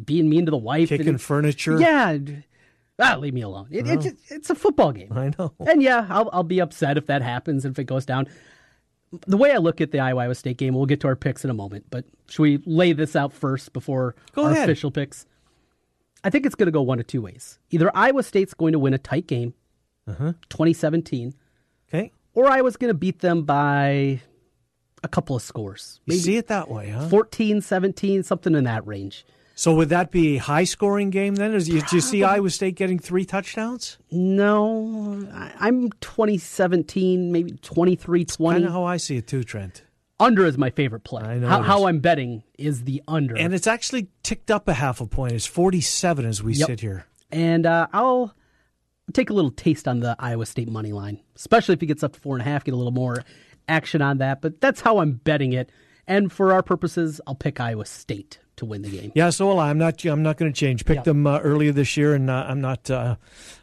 [0.03, 1.80] being mean to the wife, Kicking and, furniture.
[1.80, 2.17] Yeah.
[3.00, 3.68] Ah, leave me alone.
[3.72, 5.12] It, it's it's a football game.
[5.14, 5.54] I know.
[5.66, 8.28] And yeah, I'll I'll be upset if that happens and if it goes down.
[9.26, 11.43] The way I look at the Iowa Iowa State game, we'll get to our picks
[11.43, 14.70] in a moment, but should we lay this out first before Go our ahead.
[14.70, 15.26] official picks?
[16.24, 17.58] I think it's going to go one of two ways.
[17.72, 19.54] Either Iowa State's going to win a tight game,
[20.08, 20.34] Uh-huh.
[20.50, 21.34] 2017,
[21.88, 22.12] Okay.
[22.34, 24.22] or Iowa's going to beat them by
[25.02, 26.02] a couple of scores.
[26.06, 27.08] You see it that way, huh?
[27.10, 29.26] 14, 17, something in that range.
[29.60, 31.53] So would that be a high scoring game then?
[31.53, 33.97] Is, did you see Iowa State getting three touchdowns?
[34.10, 35.28] No,
[35.60, 38.55] I'm 2017, maybe 23 20.
[38.55, 39.84] I know how I see it too, Trent.
[40.18, 41.24] Under is my favorite play.
[41.24, 41.88] I know How, how.
[41.88, 43.36] I'm betting is the under.
[43.38, 45.34] And it's actually ticked up a half a point.
[45.34, 46.68] It's 47 as we Yep.
[46.68, 47.05] sit here.
[47.30, 48.34] And uh, I'll
[49.12, 52.14] take a little taste on the Iowa State money line, especially if it gets up
[52.14, 53.26] to four and a half, get a little more
[53.68, 54.39] action on that.
[54.41, 55.70] But that's how I'm betting it.
[56.07, 59.12] And for our purposes, I'll pick Iowa State to win the game.
[59.16, 59.70] Yeah, so will I.
[59.70, 60.03] I'm not.
[60.05, 60.86] I'm not going to change.
[60.86, 61.03] Picked Yeah.
[61.14, 62.89] them uh, earlier this year, and uh, I'm not.
[62.89, 63.16] Uh,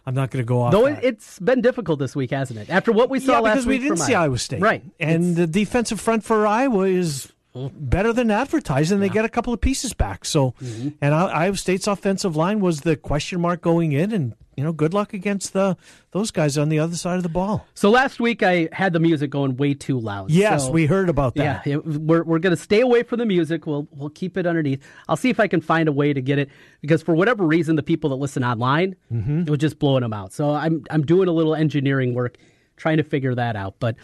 [0.05, 0.73] I'm not going to go off.
[0.73, 1.03] Though that.
[1.03, 2.69] it, it's been difficult this week, hasn't it?
[2.71, 4.83] After what we saw yeah, last because we didn't see Iowa State, right?
[5.01, 9.53] And the defensive front for Iowa is better than advertised, and they get a couple
[9.53, 10.25] of pieces back.
[10.27, 10.89] So, Mm-hmm.
[11.01, 14.95] and Iowa State's offensive line was the question mark going in, and you know, good
[14.95, 15.77] luck against the
[16.13, 17.67] those guys on the other side of the ball.
[17.75, 20.31] So last week I had the music going way too loud.
[20.31, 21.67] Yes, So- we heard about that.
[21.67, 23.67] Yeah, it- we're we're going to stay away from the music.
[23.67, 24.83] We'll we'll keep it underneath.
[25.09, 26.49] I'll see if I can find a way to get it
[26.81, 29.41] because for whatever reason, the people that listen online, Mm-hmm.
[29.43, 30.33] it was just blowing them out.
[30.33, 32.39] So I'm I'm doing a little engineering work,
[32.77, 33.77] trying to figure that out.
[33.79, 33.97] But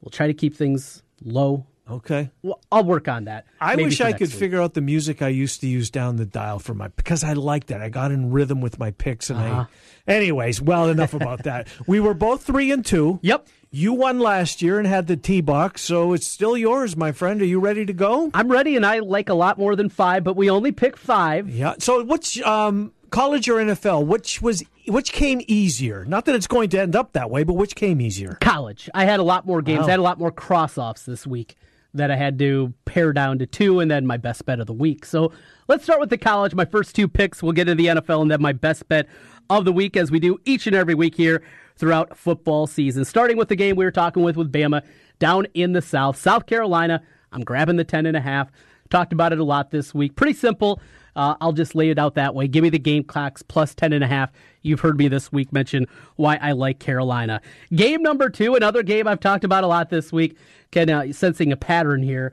[0.00, 1.66] we'll try to keep things low.
[1.90, 2.30] Okay.
[2.42, 3.46] Well, I'll work on that.
[3.60, 4.38] I wish I could week.
[4.38, 7.32] figure out the music I used to use down the dial for my because I
[7.32, 7.80] liked that.
[7.82, 9.64] I got in rhythm with my picks, and Uh-huh.
[10.08, 10.12] I.
[10.12, 11.68] Anyways, well, enough about that.
[11.86, 13.18] We were both three and two.
[13.22, 13.46] Yep.
[13.72, 17.40] You won last year and had the T box, so it's still yours, my friend.
[17.40, 18.30] Are you ready to go?
[18.34, 21.48] I'm ready, and I like a lot more than five, but we only pick five.
[21.48, 21.74] Yeah.
[21.78, 24.06] So, which um, college or NFL?
[24.06, 26.04] Which was which came easier?
[26.04, 28.38] Not that it's going to end up that way, but which came easier?
[28.40, 28.90] college.
[28.92, 29.80] I had a lot more games.
[29.82, 29.86] Wow.
[29.86, 31.54] I had a lot more cross offs this week
[31.94, 34.72] that I had to pare down to two, and then my best bet of the
[34.72, 35.04] week.
[35.04, 35.32] So
[35.68, 36.54] let's start with the college.
[36.54, 37.42] My first two picks.
[37.42, 39.08] We'll get into the NFL, and then my best bet
[39.48, 41.42] of the week, as we do each and every week here
[41.76, 43.04] throughout football season.
[43.04, 44.82] Starting with the game we were talking with with Bama
[45.18, 47.02] down in the South, South Carolina.
[47.32, 48.50] I'm grabbing the ten and a half.
[48.90, 50.16] Talked about it a lot this week.
[50.16, 50.80] Pretty simple.
[51.20, 52.48] Uh, I'll just lay it out that way.
[52.48, 54.32] Give me the Gamecocks plus 10 and a half.
[54.62, 55.84] You've heard me this week mention
[56.16, 57.42] why I like Carolina.
[57.74, 60.38] Game number two, another game I've talked about a lot this week.
[60.72, 62.32] Kind of sensing a pattern here.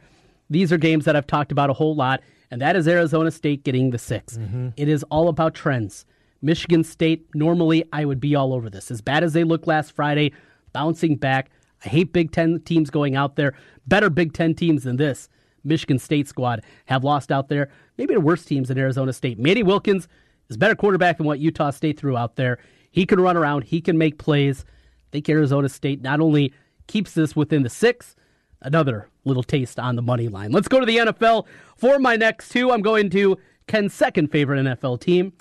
[0.50, 3.66] These are games that I've talked about a whole lot, and that is Arizona State
[3.66, 4.38] getting the 6
[4.78, 6.06] It is all about trends.
[6.42, 8.90] Michigan State, normally I would be all over this.
[8.90, 10.32] As bad as they looked last Friday,
[10.72, 11.50] bouncing back.
[11.84, 13.54] I hate Big Ten teams going out there.
[13.86, 15.28] Better Big Ten teams than this.
[15.66, 17.70] Michigan State squad have lost out there.
[17.98, 19.40] Maybe the worst teams in Arizona State.
[19.40, 20.08] Manny Wilkins
[20.50, 22.60] is a better quarterback than what Utah State threw out there.
[22.92, 23.66] He can run around.
[23.66, 24.66] He can make plays.
[24.68, 26.54] I think Arizona State not only
[26.88, 28.16] keeps this within the six,
[28.62, 30.52] another little taste on the money line.
[30.52, 31.46] Let's go to the NFL.
[31.76, 33.38] For my next two, I'm going to
[33.68, 35.34] Ken's second favorite NFL team,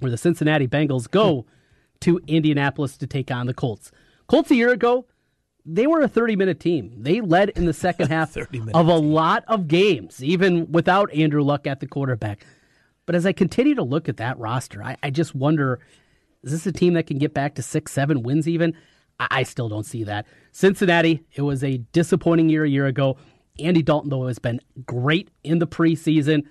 [0.00, 1.48] where the Cincinnati Bengals go hmm.
[2.00, 3.90] to Indianapolis to take on the Colts.
[4.26, 5.06] Colts a year ago,
[5.64, 6.92] they were a 30 minute team.
[6.96, 11.66] They led in the second half of a lot of games, even without Andrew Luck
[11.66, 12.44] at the quarterback.
[13.06, 15.80] But as I continue to look at that roster, I, I just wonder
[16.42, 18.76] is this a team that can get back to six, seven wins even?
[19.20, 20.26] I, I still don't see that.
[20.50, 23.16] Cincinnati, it was a disappointing year a year ago.
[23.58, 26.42] Andy Dalton, though, has been great in the preseason.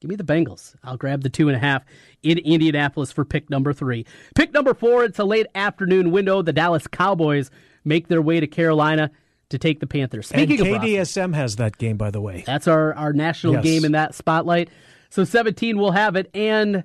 [0.00, 0.74] Give me the Bengals.
[0.84, 1.84] I'll grab the two and a half
[2.22, 4.06] in Indianapolis for pick number three.
[4.34, 6.42] Pick number four, it's a late afternoon window.
[6.42, 7.50] The Dallas Cowboys
[7.86, 9.10] make their way to Carolina
[9.50, 10.26] to take the Panthers.
[10.28, 12.42] Speaking and of KDSM has that game, by the way.
[12.44, 13.62] That's our, our national Yes.
[13.62, 14.68] game in that spotlight.
[15.08, 16.28] So 17 will have it.
[16.34, 16.84] And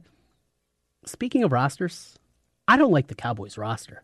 [1.05, 2.17] speaking of rosters,
[2.67, 4.03] I don't like the Cowboys roster.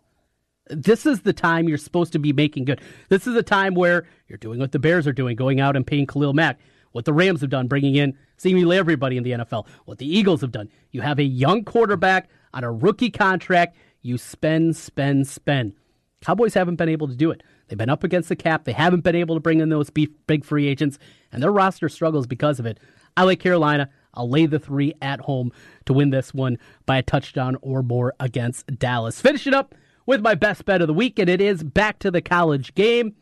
[0.69, 2.81] This is the time you're supposed to be making good.
[3.09, 5.85] This is the time where you're doing what the Bears are doing, going out and
[5.87, 6.59] paying Khalil Mack.
[6.91, 9.67] What the Rams have done, bringing in seemingly everybody in the NFL.
[9.85, 10.69] What the Eagles have done.
[10.91, 13.77] You have a young quarterback on a rookie contract.
[14.01, 15.73] You spend, spend, spend.
[16.21, 17.43] Cowboys haven't been able to do it.
[17.67, 18.63] They've been up against the cap.
[18.63, 20.97] They haven't been able to bring in those big free agents,
[21.31, 22.79] and their roster struggles because of it.
[23.15, 23.89] I like Carolina.
[24.13, 25.51] I'll lay the three at home
[25.85, 29.21] to win this one by a touchdown or more against Dallas.
[29.21, 32.21] Finishing up with my best bet of the week, and it is back to the
[32.21, 33.15] college game.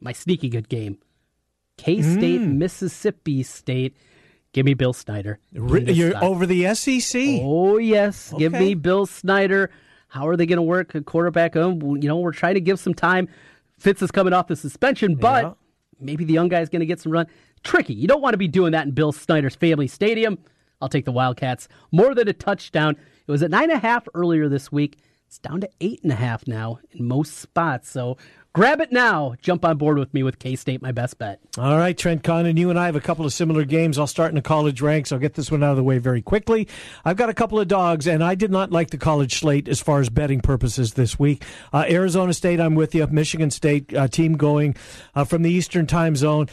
[0.00, 0.98] My sneaky good game.
[1.76, 2.56] K State, mm.
[2.56, 3.96] Mississippi State.
[4.52, 5.40] Give me Bill Snyder.
[5.52, 6.22] Give me You're side.
[6.22, 7.20] over the SEC.
[7.42, 9.70] Oh yes, Give me Bill Snyder.
[10.14, 11.56] How are they going to work a quarterback?
[11.56, 13.28] Um, you know, we're trying to give some time.
[13.80, 15.56] Fitz is coming off the suspension, but
[15.98, 17.26] maybe the young guy's going to get some run.
[17.64, 17.94] Tricky.
[17.94, 20.38] You don't want to be doing that in Bill Snyder's family stadium.
[20.80, 22.96] I'll take the Wildcats more than a touchdown.
[23.26, 24.98] It was at nine and a half earlier this week.
[25.34, 27.90] It's down to eight and a half now in most spots.
[27.90, 28.16] So
[28.52, 29.34] grab it now.
[29.42, 31.40] Jump on board with me with K State, my best bet.
[31.58, 33.98] All right, Trent Condon, you and I have a couple of similar games.
[33.98, 35.10] I'll start in the college ranks.
[35.10, 36.68] I'll get this one out of the way very quickly.
[37.04, 39.80] I've got a couple of dogs, and I did not like the college slate as
[39.80, 41.42] far as betting purposes this week.
[41.72, 43.04] Uh, Arizona State, I'm with you.
[43.08, 44.76] Michigan State uh, team going
[45.16, 46.48] uh, from the Eastern time zone.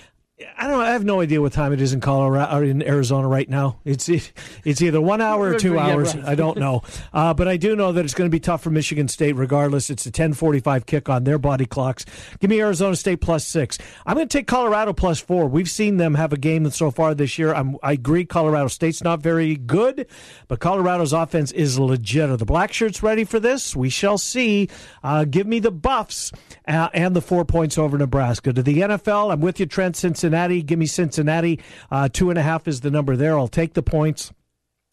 [0.58, 0.80] I don't.
[0.82, 3.80] I have no idea what time it is in Colorado or in Arizona right now.
[3.86, 4.32] It's it,
[4.64, 6.16] it's either one hour or two Yeah, hours.
[6.16, 6.26] right.
[6.26, 6.82] I don't know,
[7.14, 9.34] uh, but I do know that it's going to be tough for Michigan State.
[9.34, 12.06] Regardless, it's a 10:45 kick on their body clocks.
[12.40, 13.78] Give me Arizona State plus six.
[14.06, 15.48] I'm going to take Colorado plus four.
[15.48, 17.54] We've seen them have a game so far this year.
[17.54, 18.26] I'm, I agree.
[18.26, 20.08] Colorado State's not very good,
[20.48, 22.30] but Colorado's offense is legit.
[22.30, 23.76] Are the black shirts ready for this?
[23.76, 24.70] We shall see.
[25.04, 26.32] Uh, give me the Buffs
[26.68, 28.54] uh, and the four points over Nebraska.
[28.54, 29.96] To the NFL, I'm with you, Trent.
[29.96, 30.31] Cincinnati.
[30.62, 31.60] Give me Cincinnati.
[31.90, 33.38] Uh, two and a half is the number there.
[33.38, 34.32] I'll take the points.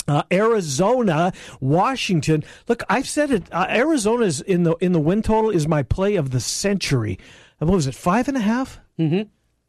[0.06, 2.42] Uh, Arizona, Washington.
[2.66, 3.52] Look, I've said it.
[3.52, 7.18] Uh, Arizona's in the in the win total is my play of the century.
[7.58, 7.94] What was it?
[7.94, 8.80] Five and a half.
[8.98, 9.28] Mm-hmm.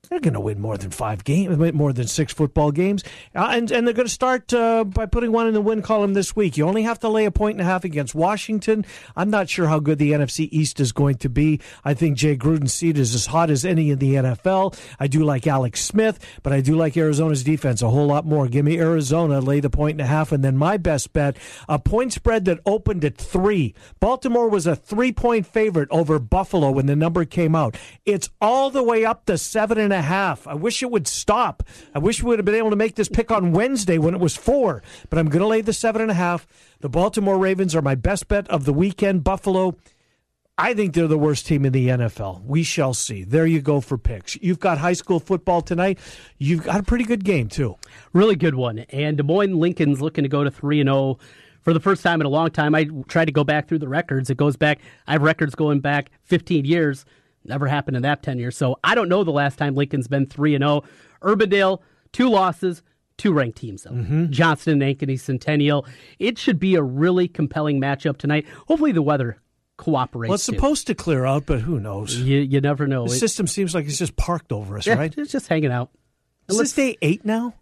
[0.10, 3.03] They're going to win more than five games, more than six football games,
[3.36, 6.14] uh, and and they're going to start uh, by putting one in the win column
[6.16, 6.57] this week.
[6.57, 8.86] You only have to lay a point and a half against Washington.
[9.16, 11.62] I'm not sure how good the NFC East is going to be.
[11.86, 14.80] I think Jay Gruden's seat is as hot as any in the NFL.
[14.99, 18.47] I do like Alex Smith, but I do like Arizona's defense a whole lot more.
[18.47, 21.38] Give me Arizona, lay the point and a half, and then my best bet,
[21.68, 23.76] a point spread that opened at three.
[23.99, 27.78] Baltimore was a three point favorite over Buffalo when the number came out.
[28.05, 30.47] It's all the way up to seven and a half.
[30.47, 31.64] I wish it would stop.
[31.93, 34.20] I wish we would have been able to make this pick on Wednesday when it
[34.20, 36.47] was four, but I'm going to lay the seven and a half.
[36.80, 39.24] The Baltimore Ravens are my best bet of the weekend.
[39.24, 39.76] Buffalo.
[40.58, 42.43] I think they're the worst team in the NFL.
[42.43, 43.24] We shall see.
[43.24, 44.36] There you go for picks.
[44.41, 46.00] You've got high school football tonight.
[46.38, 47.78] You've got a pretty good game, too.
[48.12, 48.80] Really good one.
[48.89, 51.18] And Des Moines Lincoln's looking to go to 3 and 0
[51.62, 52.76] for the first time in a long time.
[52.76, 54.30] I tried to go back through the records.
[54.30, 57.06] It goes back, I have records going back 15 years.
[57.45, 58.57] Never happened in that 10 years.
[58.57, 60.83] So I don't know the last time Lincoln's been 3 and 0.
[61.21, 61.79] Urbandale,
[62.11, 62.81] two losses.
[63.17, 63.91] Two ranked teams, though.
[63.91, 64.31] Mm-hmm.
[64.31, 65.85] Johnston and Ankeny Centennial.
[66.19, 68.45] It should be a really compelling matchup tonight.
[68.67, 69.37] Hopefully, the weather
[69.75, 70.29] cooperates.
[70.29, 70.55] Well, it's too.
[70.55, 72.15] supposed to clear out, but who knows?
[72.15, 73.07] You, you never know.
[73.07, 75.13] The It- system seems like it's just parked over us, Yeah, right?
[75.17, 75.89] It's just hanging out.
[76.47, 77.55] Is this day eight now?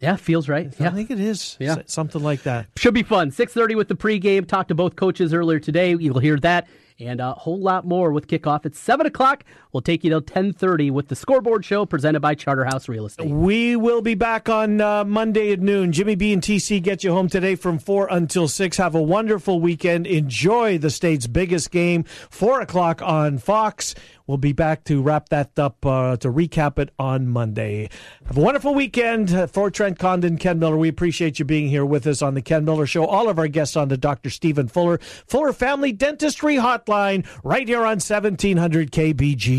[0.00, 0.74] Yeah, feels right.
[0.80, 0.90] I Yeah.
[0.90, 1.56] think it is.
[1.60, 1.76] Yeah.
[1.86, 2.66] Something like that.
[2.76, 3.30] Should be fun.
[3.30, 4.46] 6.30 with the pregame.
[4.46, 5.94] Talked to both coaches earlier today.
[5.98, 6.66] You'll hear that
[6.98, 9.44] and a whole lot more with kickoff at 7 o'clock.
[9.74, 13.28] We'll take you till 10.30 with the scoreboard show presented by Charterhouse Real Estate.
[13.28, 15.90] We will be back on uh, Monday at noon.
[15.90, 18.76] Jimmy B and TC get you home today from 4 until 6.
[18.76, 20.06] Have a wonderful weekend.
[20.06, 23.96] Enjoy the state's biggest game, 4 o'clock on Fox.
[24.26, 27.90] We'll be back to wrap that up, uh, to recap it on Monday.
[28.24, 29.34] Have a wonderful weekend.
[29.34, 32.40] Uh, For Trent Condon, Ken Miller, we appreciate you being here with us on the
[32.40, 33.04] Ken Miller Show.
[33.04, 34.30] All of our guests on the Dr.
[34.30, 38.90] Stephen Fuller, Fuller Family Dentistry Hotline, right here on 1700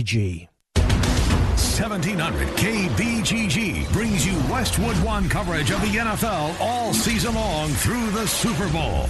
[0.06, 0.48] KBGG.
[0.76, 8.28] 1700 KBGG brings you Westwood One coverage of the NFL all season long through the
[8.28, 9.10] Super Bowl.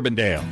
[0.00, 0.44] Urbandale.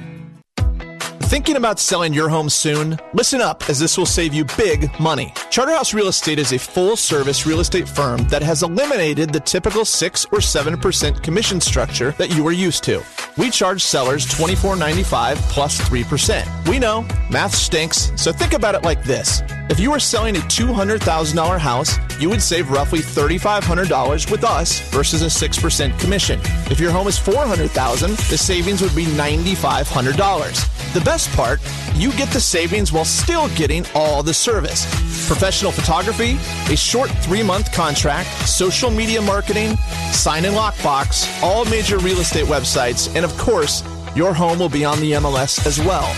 [1.33, 2.99] Thinking about selling your home soon?
[3.15, 5.33] Listen up, as this will save you big money.
[5.51, 9.87] Charterhouse Real Estate is a full service real estate firm that has eliminated the typical
[9.87, 13.03] 6 or 7% commission structure that you are used to.
[13.39, 16.69] We charge sellers $24.95 plus 3%.
[16.69, 19.41] We know, math stinks, so think about it like this.
[19.73, 25.23] If you were selling a $200,000 house, you would save roughly $3,500 with us versus
[25.23, 26.39] a 6% commission.
[26.71, 30.93] If your home is 400,000, the savings would be $9,500.
[30.93, 31.59] The best part,
[31.95, 34.85] you get the savings while still getting all the service.
[35.27, 36.37] Professional photography,
[36.71, 39.79] a short three month contract, social media marketing,
[40.13, 43.83] sign and lockbox, all major real estate websites, and of course,
[44.15, 46.15] your home will be on the MLS as well.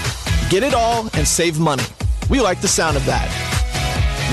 [0.51, 1.85] Get it all and save money.
[2.31, 3.29] We like the sound of that.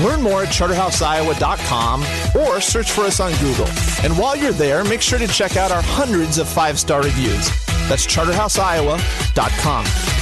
[0.02, 2.02] Learn more at charterhouseiowa.com
[2.40, 3.68] or search for us on Google.
[4.02, 7.48] And while you're there, make sure to check out our hundreds of five star reviews.
[7.88, 10.21] That's charterhouseiowa.com.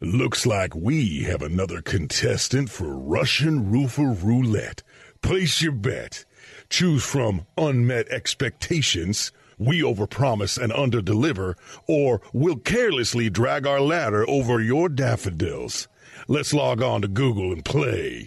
[0.00, 4.84] Looks like we have another contestant for Russian Roofer Roulette.
[5.22, 6.24] Place your bet.
[6.70, 11.56] Choose from unmet expectations, we overpromise and underdeliver,
[11.88, 15.88] or we'll carelessly drag our ladder over your daffodils.
[16.28, 18.26] Let's log on to Google and play.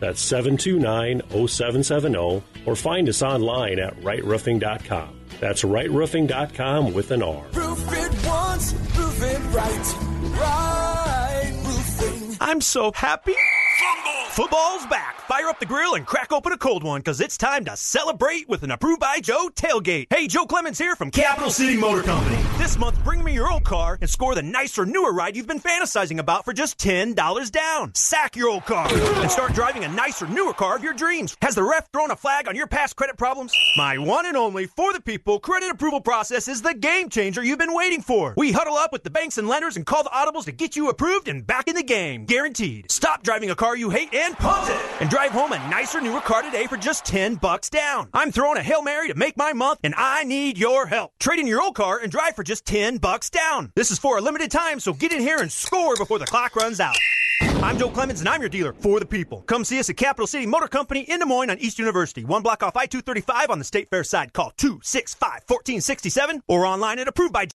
[0.00, 5.20] That's 729 0770, or find us online at rightroofing.com.
[5.40, 7.44] That's rightroofing.com with an R.
[7.52, 9.94] Roof it once, roof it right.
[10.40, 12.36] Right roofing.
[12.40, 13.34] I'm so happy.
[14.30, 15.20] Football's back.
[15.22, 18.48] Fire up the grill and crack open a cold one because it's time to celebrate
[18.48, 20.06] with an approved by Joe tailgate.
[20.10, 22.36] Hey, Joe Clemens here from Capital City Motor Company.
[22.56, 25.60] This month, bring me your old car and score the nicer, newer ride you've been
[25.60, 27.94] fantasizing about for just $10 down.
[27.94, 31.36] Sack your old car and start driving a nicer, newer car of your dreams.
[31.42, 33.52] Has the ref thrown a flag on your past credit problems?
[33.76, 37.58] My one and only for the people credit approval process is the game changer you've
[37.58, 38.34] been waiting for.
[38.36, 40.90] We huddle up with the banks and lenders and call the audibles to get you
[40.90, 42.24] approved and back in the game.
[42.24, 42.90] Guaranteed.
[42.90, 46.20] Stop driving a car you hate and punt it and drive home a nicer, newer
[46.20, 48.08] car today for just 10 bucks down.
[48.12, 51.12] I'm throwing a Hail Mary to make my month and I need your help.
[51.20, 53.72] Trade in your old car and drive for just 10 bucks down.
[53.76, 56.56] This is for a limited time, so get in here and score before the clock
[56.56, 56.96] runs out.
[57.40, 59.42] I'm Joe Clemens, and I'm your dealer for the people.
[59.42, 62.42] Come see us at Capital City Motor Company in Des Moines on East University, one
[62.42, 64.32] block off I 235 on the State Fair side.
[64.32, 67.44] Call 265 1467 or online at approved by